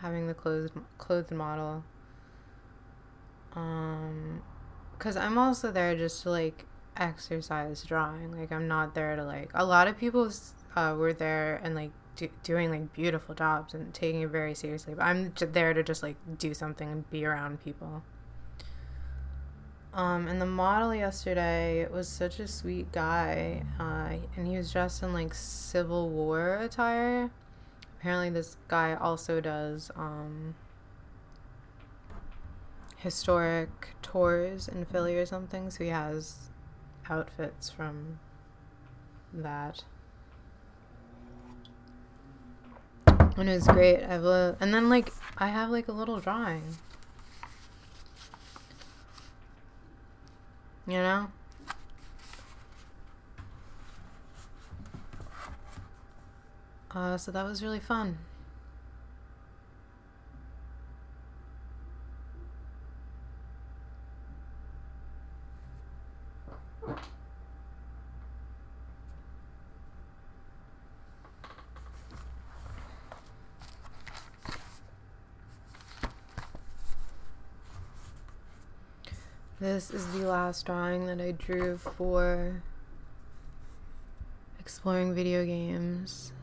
having 0.00 0.26
the 0.26 0.34
clothed 0.34 0.72
clothed 0.98 1.32
model. 1.32 1.84
Um, 3.54 4.42
because 4.96 5.16
I'm 5.16 5.36
also 5.36 5.72
there 5.72 5.96
just 5.96 6.22
to 6.22 6.30
like 6.30 6.64
exercise 6.96 7.82
drawing. 7.82 8.38
Like 8.38 8.52
I'm 8.52 8.68
not 8.68 8.94
there 8.94 9.16
to 9.16 9.24
like 9.24 9.50
a 9.54 9.64
lot 9.64 9.88
of 9.88 9.98
people 9.98 10.30
uh, 10.76 10.94
were 10.96 11.12
there 11.12 11.60
and 11.62 11.74
like 11.74 11.90
do, 12.16 12.28
doing 12.42 12.70
like 12.70 12.92
beautiful 12.92 13.34
jobs 13.34 13.74
and 13.74 13.92
taking 13.92 14.22
it 14.22 14.28
very 14.28 14.54
seriously. 14.54 14.94
But 14.94 15.04
I'm 15.04 15.32
there 15.38 15.74
to 15.74 15.82
just 15.82 16.02
like 16.02 16.16
do 16.38 16.54
something 16.54 16.88
and 16.88 17.10
be 17.10 17.24
around 17.24 17.62
people. 17.62 18.02
Um, 19.94 20.26
and 20.26 20.40
the 20.40 20.46
model 20.46 20.94
yesterday 20.94 21.86
was 21.86 22.08
such 22.08 22.40
a 22.40 22.48
sweet 22.48 22.92
guy, 22.92 23.62
uh, 23.78 24.16
and 24.36 24.46
he 24.46 24.56
was 24.56 24.72
dressed 24.72 25.02
in 25.02 25.12
like 25.12 25.34
Civil 25.34 26.08
War 26.08 26.56
attire. 26.56 27.30
Apparently, 27.98 28.30
this 28.30 28.56
guy 28.68 28.94
also 28.94 29.40
does 29.40 29.90
um, 29.94 30.54
historic 32.96 33.94
tours 34.00 34.66
in 34.66 34.86
Philly 34.86 35.16
or 35.16 35.26
something, 35.26 35.70
so 35.70 35.84
he 35.84 35.90
has 35.90 36.48
outfits 37.10 37.68
from 37.68 38.18
that. 39.32 39.84
And 43.36 43.48
it 43.48 43.54
was 43.54 43.66
great. 43.66 44.02
I 44.04 44.16
a, 44.16 44.56
and 44.60 44.72
then 44.74 44.88
like 44.88 45.12
I 45.38 45.48
have 45.48 45.70
like 45.70 45.88
a 45.88 45.92
little 45.92 46.20
drawing. 46.20 46.62
You 50.86 50.98
know? 50.98 51.28
Uh, 56.94 57.16
so 57.16 57.32
that 57.32 57.44
was 57.44 57.62
really 57.62 57.80
fun. 57.80 58.18
This 79.72 79.90
is 79.90 80.06
the 80.08 80.28
last 80.28 80.66
drawing 80.66 81.06
that 81.06 81.18
I 81.18 81.30
drew 81.30 81.78
for 81.78 82.62
exploring 84.60 85.14
video 85.14 85.46
games. 85.46 86.34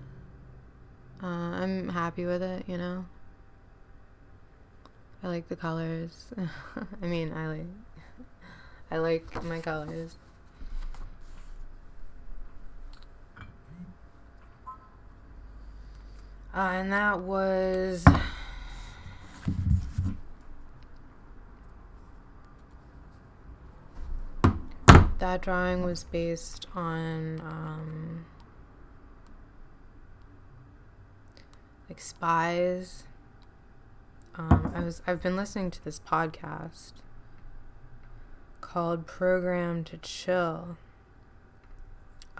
Uh, 1.21 1.27
I'm 1.27 1.89
happy 1.89 2.25
with 2.25 2.41
it, 2.41 2.63
you 2.65 2.75
know. 2.75 3.05
I 5.21 5.27
like 5.27 5.47
the 5.47 5.55
colors. 5.55 6.33
I 7.03 7.05
mean, 7.05 7.31
I 7.31 7.49
like 7.49 7.67
I 8.89 8.97
like 8.97 9.43
my 9.43 9.59
colors. 9.59 10.17
Uh, 16.51 16.57
and 16.57 16.91
that 16.91 17.19
was 17.19 18.03
that 25.19 25.41
drawing 25.41 25.83
was 25.83 26.03
based 26.05 26.67
on 26.75 27.39
um, 27.41 28.25
like 31.87 31.99
spies. 31.99 33.03
Um, 34.35 34.71
I 34.73 34.83
was 34.83 35.01
I've 35.05 35.21
been 35.21 35.35
listening 35.35 35.71
to 35.71 35.83
this 35.83 35.99
podcast 35.99 36.93
called 38.61 39.05
Programmed 39.05 39.85
to 39.87 39.97
Chill, 39.97 40.77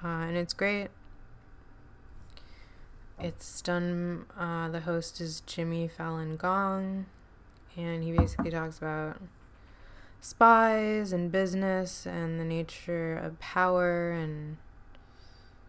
uh, 0.04 0.08
and 0.08 0.38
it's 0.38 0.54
great. 0.54 0.88
It's 3.20 3.62
done. 3.62 4.26
Uh, 4.38 4.70
the 4.70 4.82
host 4.82 5.20
is 5.20 5.42
Jimmy 5.42 5.90
Falungong, 5.90 7.06
and 7.76 8.04
he 8.04 8.14
basically 8.14 8.52
talks 8.52 8.78
about 8.78 9.18
spies 10.22 11.14
and 11.14 11.32
business 11.32 12.06
and 12.06 12.40
the 12.40 12.44
nature 12.44 13.16
of 13.16 13.40
power 13.40 14.12
and 14.12 14.58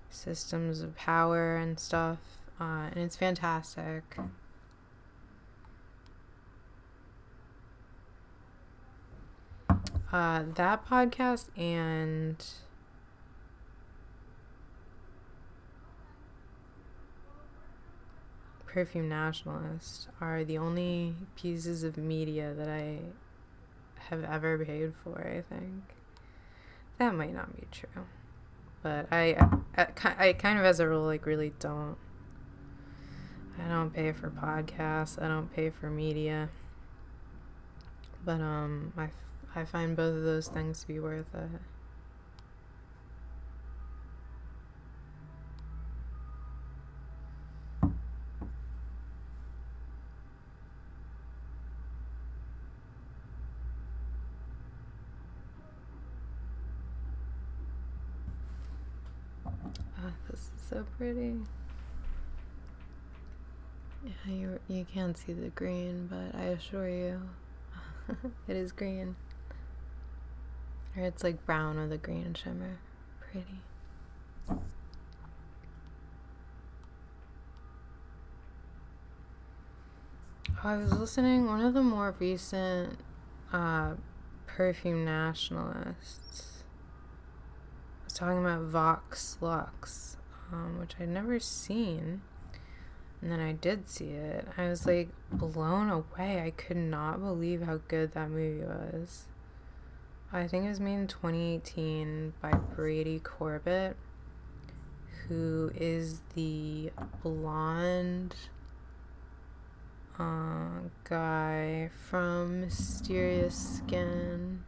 systems 0.08 0.80
of 0.80 0.96
power 0.96 1.56
and 1.56 1.78
stuff. 1.78 2.18
Uh, 2.60 2.88
and 2.92 2.98
it's 2.98 3.16
fantastic. 3.16 4.16
Uh, 10.12 10.42
that 10.56 10.84
podcast 10.84 11.46
and 11.56 12.44
Perfume 18.66 19.08
Nationalist 19.08 20.08
are 20.20 20.44
the 20.44 20.58
only 20.58 21.14
pieces 21.37 21.83
of 21.85 21.96
media 21.96 22.52
that 22.54 22.68
I 22.68 22.98
have 24.11 24.25
ever 24.25 24.63
paid 24.65 24.92
for, 25.02 25.21
I 25.21 25.42
think. 25.52 25.83
That 26.98 27.15
might 27.15 27.33
not 27.33 27.56
be 27.56 27.67
true. 27.71 28.04
But 28.83 29.06
I, 29.11 29.37
I, 29.77 29.87
I 30.19 30.33
kind 30.35 30.58
of 30.58 30.65
as 30.65 30.81
a 30.81 30.88
rule, 30.88 31.04
like, 31.04 31.25
really 31.27 31.52
don't. 31.61 31.96
I 33.58 33.69
don't 33.69 33.90
pay 33.90 34.13
for 34.13 34.31
podcasts. 34.31 35.23
I 35.23 35.29
don't 35.29 35.52
pay 35.54 35.71
for 35.71 35.90
media. 35.90 36.48
But, 38.25 38.40
um, 38.40 38.92
I, 38.96 39.08
I 39.54 39.65
find 39.65 39.96
both 39.96 40.17
of 40.17 40.23
those 40.23 40.48
things 40.48 40.81
to 40.83 40.88
be 40.88 40.98
worth 40.98 41.35
it. 41.35 41.61
Oh, 60.02 60.13
this 60.31 60.40
is 60.40 60.50
so 60.69 60.87
pretty. 61.01 61.35
Yeah, 64.05 64.33
you 64.35 64.61
you 64.69 64.85
can't 64.85 65.17
see 65.17 65.33
the 65.33 65.48
green, 65.48 66.09
but 66.11 66.38
I 66.38 66.44
assure 66.48 66.90
you, 66.90 67.23
it 68.48 68.55
is 68.55 68.71
green. 68.71 69.17
Or 70.94 71.05
it's 71.05 71.25
like 71.25 71.46
brown 71.46 71.79
with 71.79 71.90
a 71.90 71.96
green 71.96 72.35
shimmer. 72.35 72.81
Pretty. 73.19 73.46
I 80.63 80.77
was 80.77 80.92
listening 80.92 81.46
one 81.46 81.65
of 81.65 81.73
the 81.73 81.83
more 81.83 82.15
recent 82.19 82.98
uh, 83.55 83.92
perfume 84.46 85.07
nationalists 85.07 86.65
was 88.05 88.13
talking 88.13 88.40
about 88.40 88.65
Vox 88.65 89.38
Lux, 89.40 90.19
um, 90.53 90.79
which 90.79 90.94
I'd 91.01 91.09
never 91.09 91.38
seen. 91.40 92.23
And 93.23 93.31
then 93.31 93.40
I 93.40 93.53
did 93.53 93.88
see 93.88 94.11
it. 94.11 94.46
I 94.57 94.69
was 94.69 94.87
like 94.87 95.09
blown 95.31 95.90
away. 95.90 96.42
I 96.42 96.51
could 96.51 96.77
not 96.77 97.21
believe 97.21 97.63
how 97.63 97.81
good 97.88 98.13
that 98.13 98.31
movie 98.31 98.65
was. 98.65 99.27
I 100.33 100.46
think 100.46 100.65
it 100.65 100.69
was 100.69 100.81
made 100.81 100.94
in 100.94 101.07
2018 101.09 102.35
by 102.40 102.53
Brady 102.53 103.19
Corbet, 103.19 103.96
who 105.27 105.73
is 105.75 106.21
the 106.35 106.92
blonde 107.23 108.37
uh, 110.19 110.83
guy 111.05 111.90
from 112.09 112.61
Mysterious 112.61 113.79
Skin. 113.79 114.63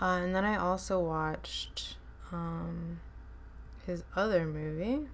Uh, 0.00 0.20
and 0.22 0.34
then 0.34 0.44
I 0.44 0.56
also 0.56 0.98
watched 0.98 1.96
um, 2.32 3.00
his 3.86 4.04
other 4.16 4.44
movie, 4.44 5.06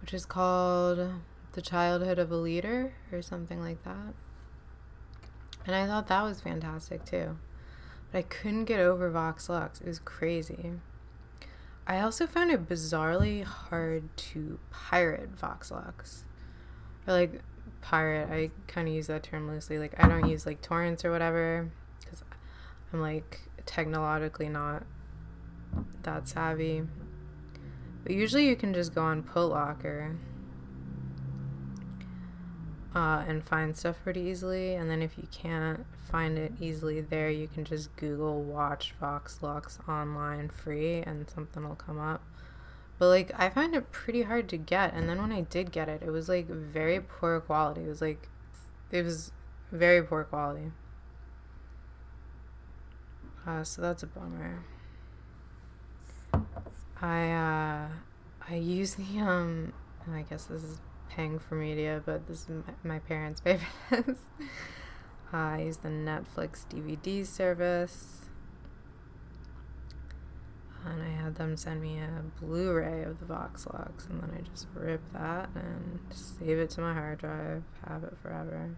which 0.00 0.14
is 0.14 0.24
called 0.24 1.10
The 1.52 1.62
Childhood 1.62 2.18
of 2.18 2.30
a 2.30 2.36
Leader 2.36 2.94
or 3.12 3.22
something 3.22 3.60
like 3.60 3.82
that. 3.84 4.14
And 5.66 5.74
I 5.74 5.86
thought 5.86 6.06
that 6.08 6.22
was 6.22 6.40
fantastic 6.40 7.04
too. 7.04 7.36
But 8.10 8.18
I 8.18 8.22
couldn't 8.22 8.64
get 8.64 8.80
over 8.80 9.10
Vox 9.10 9.48
Lux. 9.48 9.80
It 9.80 9.86
was 9.86 9.98
crazy. 9.98 10.72
I 11.86 12.00
also 12.00 12.26
found 12.26 12.50
it 12.50 12.68
bizarrely 12.68 13.44
hard 13.44 14.16
to 14.16 14.58
pirate 14.70 15.30
Vox 15.30 15.70
Lux. 15.70 16.24
Or 17.06 17.14
like 17.14 17.42
pirate, 17.80 18.28
I 18.30 18.50
kind 18.66 18.88
of 18.88 18.94
use 18.94 19.08
that 19.08 19.22
term 19.22 19.48
loosely. 19.48 19.78
Like 19.78 19.94
I 19.98 20.08
don't 20.08 20.28
use 20.28 20.46
like 20.46 20.62
torrents 20.62 21.04
or 21.04 21.10
whatever 21.10 21.70
because 22.00 22.22
I'm 22.92 23.00
like 23.00 23.40
technologically 23.66 24.48
not 24.48 24.84
that 26.02 26.28
savvy. 26.28 26.82
But 28.02 28.12
usually 28.12 28.48
you 28.48 28.56
can 28.56 28.72
just 28.72 28.94
go 28.94 29.02
on 29.02 29.22
Putlocker 29.22 30.16
uh, 32.94 33.24
and 33.26 33.44
find 33.44 33.76
stuff 33.76 33.96
pretty 34.02 34.20
easily. 34.20 34.74
And 34.74 34.90
then 34.90 35.02
if 35.02 35.16
you 35.16 35.28
can't 35.30 35.84
find 36.10 36.38
it 36.38 36.52
easily 36.60 37.00
there, 37.00 37.30
you 37.30 37.46
can 37.46 37.64
just 37.64 37.94
Google 37.96 38.42
watch 38.42 38.94
Vox 38.98 39.38
Lux 39.42 39.78
online 39.88 40.48
free 40.48 41.02
and 41.02 41.28
something 41.28 41.68
will 41.68 41.76
come 41.76 42.00
up. 42.00 42.22
But 42.98 43.08
like 43.08 43.32
I 43.38 43.48
find 43.48 43.74
it 43.74 43.92
pretty 43.92 44.22
hard 44.22 44.48
to 44.50 44.58
get 44.58 44.92
and 44.92 45.08
then 45.08 45.18
when 45.20 45.32
I 45.32 45.42
did 45.42 45.72
get 45.72 45.88
it, 45.88 46.02
it 46.02 46.10
was 46.10 46.28
like 46.28 46.48
very 46.48 47.00
poor 47.00 47.40
quality. 47.40 47.82
It 47.82 47.88
was 47.88 48.02
like 48.02 48.28
it 48.90 49.04
was 49.04 49.32
very 49.72 50.02
poor 50.02 50.24
quality. 50.24 50.72
Uh, 53.46 53.64
so 53.64 53.82
that's 53.82 54.02
a 54.02 54.06
bummer. 54.06 54.64
I 57.00 57.30
uh 57.30 57.88
I 58.48 58.54
use 58.54 58.94
the 58.96 59.20
um 59.20 59.72
I 60.10 60.22
guess 60.22 60.44
this 60.44 60.62
is 60.62 60.78
paying 61.10 61.38
for 61.38 61.54
media, 61.54 62.02
but 62.04 62.26
this 62.26 62.42
is 62.42 62.48
my, 62.48 62.94
my 62.94 62.98
parents 63.00 63.40
pay 63.40 63.58
for 63.88 64.02
this. 64.02 64.18
Uh, 65.32 65.36
I 65.36 65.62
use 65.62 65.78
the 65.78 65.88
Netflix 65.88 66.64
DVD 66.66 67.26
service. 67.26 68.16
And 70.84 71.02
I 71.02 71.08
had 71.08 71.34
them 71.34 71.56
send 71.58 71.82
me 71.82 71.98
a 71.98 72.22
Blu 72.40 72.72
ray 72.72 73.02
of 73.02 73.20
the 73.20 73.26
Vox 73.26 73.66
Lux, 73.66 74.06
and 74.06 74.22
then 74.22 74.30
I 74.34 74.40
just 74.40 74.66
rip 74.74 75.02
that 75.12 75.50
and 75.54 76.00
save 76.10 76.58
it 76.58 76.70
to 76.70 76.80
my 76.80 76.94
hard 76.94 77.18
drive, 77.18 77.62
have 77.86 78.02
it 78.02 78.16
forever. 78.22 78.70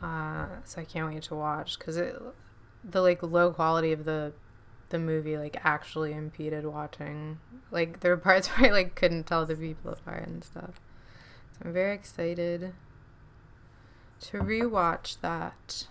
Uh, 0.00 0.46
so 0.62 0.80
I 0.80 0.84
can't 0.84 1.12
wait 1.12 1.24
to 1.24 1.34
watch 1.34 1.78
because 1.78 1.96
it, 1.96 2.16
the 2.88 3.00
like 3.00 3.22
low 3.22 3.50
quality 3.50 3.92
of 3.92 4.04
the 4.04 4.32
the 4.90 4.98
movie 4.98 5.36
like 5.36 5.56
actually 5.64 6.12
impeded 6.12 6.66
watching. 6.66 7.38
Like 7.70 8.00
there 8.00 8.12
were 8.12 8.16
parts 8.20 8.48
where 8.56 8.70
I 8.70 8.72
like 8.72 8.94
couldn't 8.94 9.24
tell 9.24 9.46
the 9.46 9.56
people 9.56 9.92
apart 9.92 10.26
and 10.26 10.44
stuff. 10.44 10.80
So 11.52 11.66
I'm 11.66 11.72
very 11.72 11.94
excited 11.94 12.74
to 14.20 14.38
rewatch 14.38 15.20
that. 15.20 15.86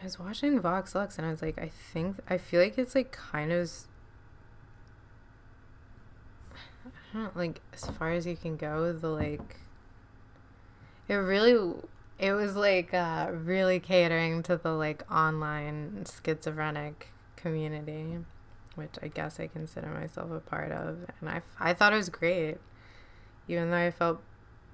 I 0.00 0.04
was 0.04 0.18
watching 0.18 0.58
Vox 0.58 0.94
Lux 0.94 1.18
and 1.18 1.26
I 1.26 1.30
was 1.30 1.42
like, 1.42 1.58
I 1.58 1.68
think 1.68 2.16
I 2.28 2.38
feel 2.38 2.60
like 2.62 2.78
it's 2.78 2.94
like 2.94 3.12
kind 3.12 3.52
of 3.52 3.70
I 6.54 6.90
don't 7.12 7.22
know, 7.22 7.30
like 7.34 7.60
as 7.74 7.84
far 7.84 8.12
as 8.12 8.26
you 8.26 8.36
can 8.36 8.56
go, 8.56 8.92
the 8.92 9.08
like 9.08 9.56
it 11.06 11.14
really 11.14 11.74
it 12.20 12.32
was 12.34 12.56
like 12.56 12.94
uh, 12.94 13.28
really 13.32 13.80
catering 13.80 14.42
to 14.44 14.56
the 14.56 14.72
like 14.72 15.10
online 15.12 16.04
schizophrenic 16.06 17.08
community, 17.36 18.18
which 18.76 18.94
I 19.02 19.08
guess 19.08 19.40
I 19.40 19.48
consider 19.48 19.88
myself 19.88 20.30
a 20.30 20.40
part 20.40 20.72
of, 20.72 20.98
and 21.20 21.30
I 21.30 21.42
I 21.58 21.74
thought 21.74 21.92
it 21.94 21.96
was 21.96 22.10
great, 22.10 22.58
even 23.48 23.70
though 23.70 23.78
I 23.78 23.90
felt 23.90 24.22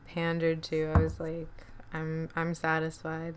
pandered 0.09 0.63
to. 0.65 0.93
I 0.95 0.99
was 1.01 1.21
like, 1.21 1.49
I'm 1.93 2.29
I'm 2.37 2.55
satisfied. 2.55 3.37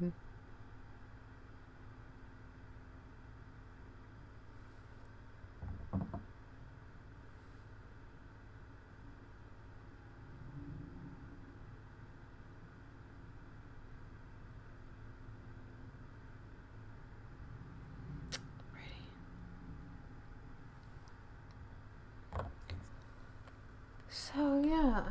So 24.09 24.63
yeah, 24.65 25.03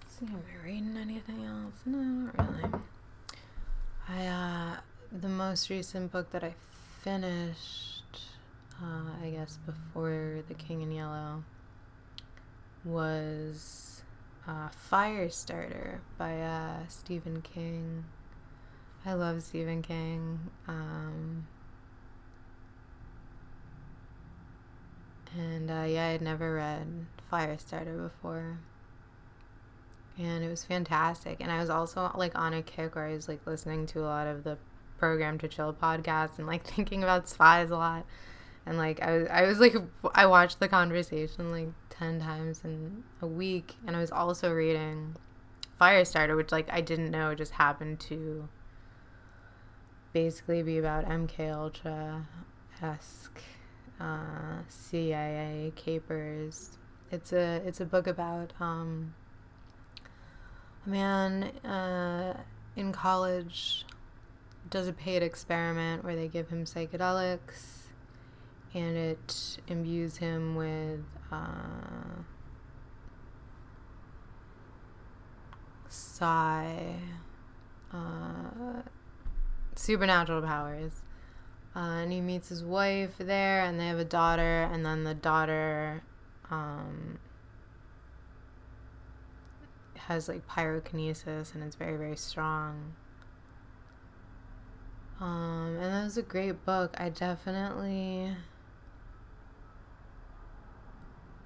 Let's 0.00 0.18
see, 0.18 0.26
am 0.26 0.36
I 0.36 0.66
reading 0.66 0.96
anything 0.96 1.44
else? 1.44 1.74
No, 1.86 1.98
not 1.98 2.38
really. 2.38 2.70
I 4.08 4.26
uh, 4.26 4.76
the 5.12 5.28
most 5.62 5.70
recent 5.70 6.10
book 6.10 6.32
that 6.32 6.42
I 6.42 6.54
finished, 7.02 8.20
uh, 8.82 9.24
I 9.24 9.30
guess 9.30 9.60
before 9.64 10.42
The 10.48 10.54
King 10.54 10.82
in 10.82 10.90
Yellow, 10.90 11.44
was 12.84 14.02
uh, 14.48 14.70
Firestarter 14.90 15.98
by 16.18 16.40
uh, 16.40 16.78
Stephen 16.88 17.42
King. 17.42 18.06
I 19.06 19.12
love 19.12 19.44
Stephen 19.44 19.82
King. 19.82 20.40
Um, 20.66 21.46
and 25.38 25.70
uh, 25.70 25.84
yeah, 25.86 26.06
I 26.06 26.10
had 26.10 26.22
never 26.22 26.54
read 26.56 27.06
Firestarter 27.32 28.02
before. 28.02 28.58
And 30.18 30.42
it 30.42 30.48
was 30.48 30.64
fantastic. 30.64 31.36
And 31.38 31.52
I 31.52 31.60
was 31.60 31.70
also 31.70 32.10
like 32.16 32.36
on 32.36 32.52
a 32.52 32.62
kick 32.62 32.96
where 32.96 33.06
I 33.06 33.12
was 33.12 33.28
like 33.28 33.46
listening 33.46 33.86
to 33.86 34.00
a 34.00 34.06
lot 34.10 34.26
of 34.26 34.42
the 34.42 34.58
programmed 35.02 35.40
to 35.40 35.48
chill 35.48 35.74
podcast 35.74 36.38
and 36.38 36.46
like 36.46 36.64
thinking 36.74 37.02
about 37.02 37.28
spies 37.28 37.72
a 37.72 37.76
lot. 37.76 38.06
And 38.64 38.78
like 38.78 39.02
I 39.02 39.18
was 39.18 39.28
I 39.28 39.42
was 39.42 39.58
like 39.58 39.74
I 40.14 40.26
watched 40.26 40.60
the 40.60 40.68
conversation 40.68 41.50
like 41.50 41.70
10 41.90 42.20
times 42.20 42.60
in 42.62 43.02
a 43.20 43.26
week 43.26 43.74
and 43.84 43.96
I 43.96 43.98
was 43.98 44.12
also 44.12 44.52
reading 44.52 45.16
Firestarter 45.80 46.36
which 46.36 46.52
like 46.52 46.68
I 46.70 46.80
didn't 46.80 47.10
know 47.10 47.34
just 47.34 47.50
happened 47.50 47.98
to 48.10 48.48
basically 50.12 50.62
be 50.62 50.78
about 50.78 51.04
MK 51.06 51.52
Ultra 51.52 52.24
esque 52.80 53.40
uh, 53.98 54.62
CIA 54.68 55.72
capers 55.74 56.78
it's 57.10 57.32
a 57.32 57.60
it's 57.66 57.80
a 57.80 57.84
book 57.84 58.06
about 58.06 58.52
um, 58.60 59.14
a 60.86 60.88
man 60.88 61.42
uh, 61.64 62.36
in 62.76 62.92
college 62.92 63.84
does 64.70 64.88
a 64.88 64.92
paid 64.92 65.22
experiment 65.22 66.04
where 66.04 66.16
they 66.16 66.28
give 66.28 66.48
him 66.48 66.64
psychedelics, 66.64 67.88
and 68.74 68.96
it 68.96 69.58
imbues 69.68 70.16
him 70.18 70.56
with 70.56 71.04
uh, 71.30 72.22
psi 75.88 76.96
uh, 77.92 78.82
supernatural 79.74 80.42
powers. 80.42 81.02
Uh, 81.74 82.02
and 82.02 82.12
he 82.12 82.20
meets 82.20 82.50
his 82.50 82.62
wife 82.62 83.14
there, 83.18 83.62
and 83.62 83.80
they 83.80 83.86
have 83.86 83.98
a 83.98 84.04
daughter, 84.04 84.68
and 84.70 84.84
then 84.84 85.04
the 85.04 85.14
daughter 85.14 86.02
um, 86.50 87.18
has 90.06 90.28
like 90.28 90.46
pyrokinesis 90.46 91.54
and 91.54 91.62
it's 91.62 91.76
very, 91.76 91.96
very 91.96 92.16
strong. 92.16 92.94
Um, 95.20 95.76
and 95.80 95.92
that 95.92 96.04
was 96.04 96.16
a 96.16 96.22
great 96.22 96.64
book. 96.64 96.94
I 96.98 97.08
definitely 97.08 98.36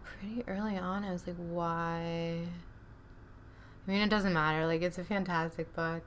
pretty 0.03 0.45
early 0.49 0.77
on 0.77 1.05
I 1.05 1.13
was 1.13 1.27
like, 1.27 1.37
why? 1.37 2.49
I 3.87 3.91
mean, 3.91 4.01
it 4.01 4.11
doesn't 4.11 4.33
matter. 4.33 4.67
Like, 4.67 4.83
it's 4.83 4.99
a 4.99 5.05
fantastic 5.05 5.75
book. 5.75 6.03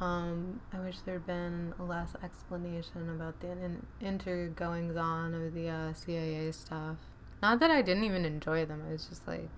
Um, 0.00 0.60
I 0.72 0.80
wish 0.80 0.98
there'd 1.00 1.26
been 1.26 1.72
less 1.78 2.14
explanation 2.22 3.08
about 3.10 3.40
the 3.40 3.52
in- 3.52 3.86
intergoings 4.00 4.96
on 4.96 5.34
of 5.34 5.54
the 5.54 5.68
uh, 5.68 5.92
CIA 5.92 6.50
stuff. 6.50 6.96
Not 7.40 7.60
that 7.60 7.70
I 7.70 7.82
didn't 7.82 8.04
even 8.04 8.24
enjoy 8.24 8.64
them. 8.64 8.82
I 8.88 8.92
was 8.92 9.06
just 9.06 9.26
like, 9.28 9.48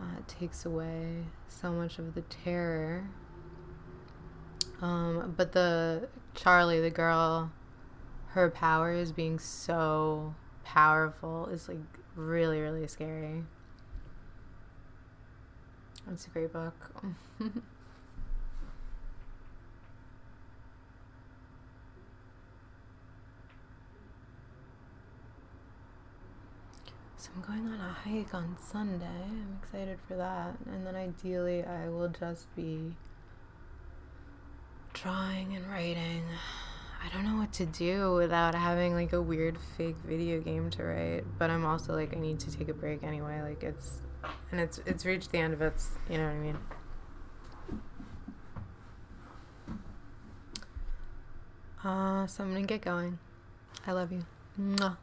uh, 0.00 0.18
it 0.18 0.28
takes 0.28 0.64
away 0.64 1.24
so 1.48 1.72
much 1.72 1.98
of 1.98 2.14
the 2.14 2.22
terror. 2.22 3.10
Um, 4.82 5.34
but 5.36 5.52
the 5.52 6.08
Charlie, 6.34 6.80
the 6.80 6.90
girl, 6.90 7.52
her 8.28 8.50
powers 8.50 9.12
being 9.12 9.38
so 9.38 10.34
powerful 10.64 11.46
is 11.46 11.68
like 11.68 11.78
really, 12.16 12.60
really 12.60 12.86
scary. 12.86 13.44
It's 16.10 16.26
a 16.26 16.30
great 16.30 16.52
book. 16.52 16.74
so 27.16 27.30
I'm 27.36 27.42
going 27.42 27.66
on 27.66 27.80
a 27.80 27.92
hike 27.92 28.34
on 28.34 28.56
Sunday. 28.58 29.04
I'm 29.04 29.58
excited 29.62 29.98
for 30.08 30.16
that. 30.16 30.56
And 30.66 30.86
then 30.86 30.96
ideally, 30.96 31.62
I 31.64 31.88
will 31.90 32.08
just 32.08 32.54
be 32.56 32.94
drawing 34.92 35.54
and 35.54 35.66
writing. 35.70 36.24
I 37.04 37.08
don't 37.14 37.24
know 37.24 37.38
what 37.38 37.52
to 37.54 37.66
do 37.66 38.14
without 38.14 38.54
having 38.54 38.94
like 38.94 39.12
a 39.12 39.22
weird 39.22 39.56
fake 39.76 39.96
video 40.04 40.40
game 40.40 40.70
to 40.70 40.82
write. 40.82 41.24
But 41.38 41.50
I'm 41.50 41.64
also 41.64 41.94
like 41.94 42.14
I 42.14 42.20
need 42.20 42.40
to 42.40 42.56
take 42.56 42.68
a 42.68 42.74
break 42.74 43.02
anyway. 43.02 43.40
Like 43.42 43.62
it's 43.62 44.02
and 44.50 44.60
it's 44.60 44.78
it's 44.86 45.06
reached 45.06 45.32
the 45.32 45.38
end 45.38 45.54
of 45.54 45.62
its 45.62 45.90
you 46.08 46.18
know 46.18 46.24
what 46.24 46.32
I 46.32 46.38
mean. 46.38 46.58
Uh, 51.82 52.26
so 52.26 52.44
I'm 52.44 52.52
gonna 52.52 52.66
get 52.66 52.82
going. 52.82 53.18
I 53.86 53.92
love 53.92 54.12
you. 54.12 54.24
Mwah. 54.60 54.96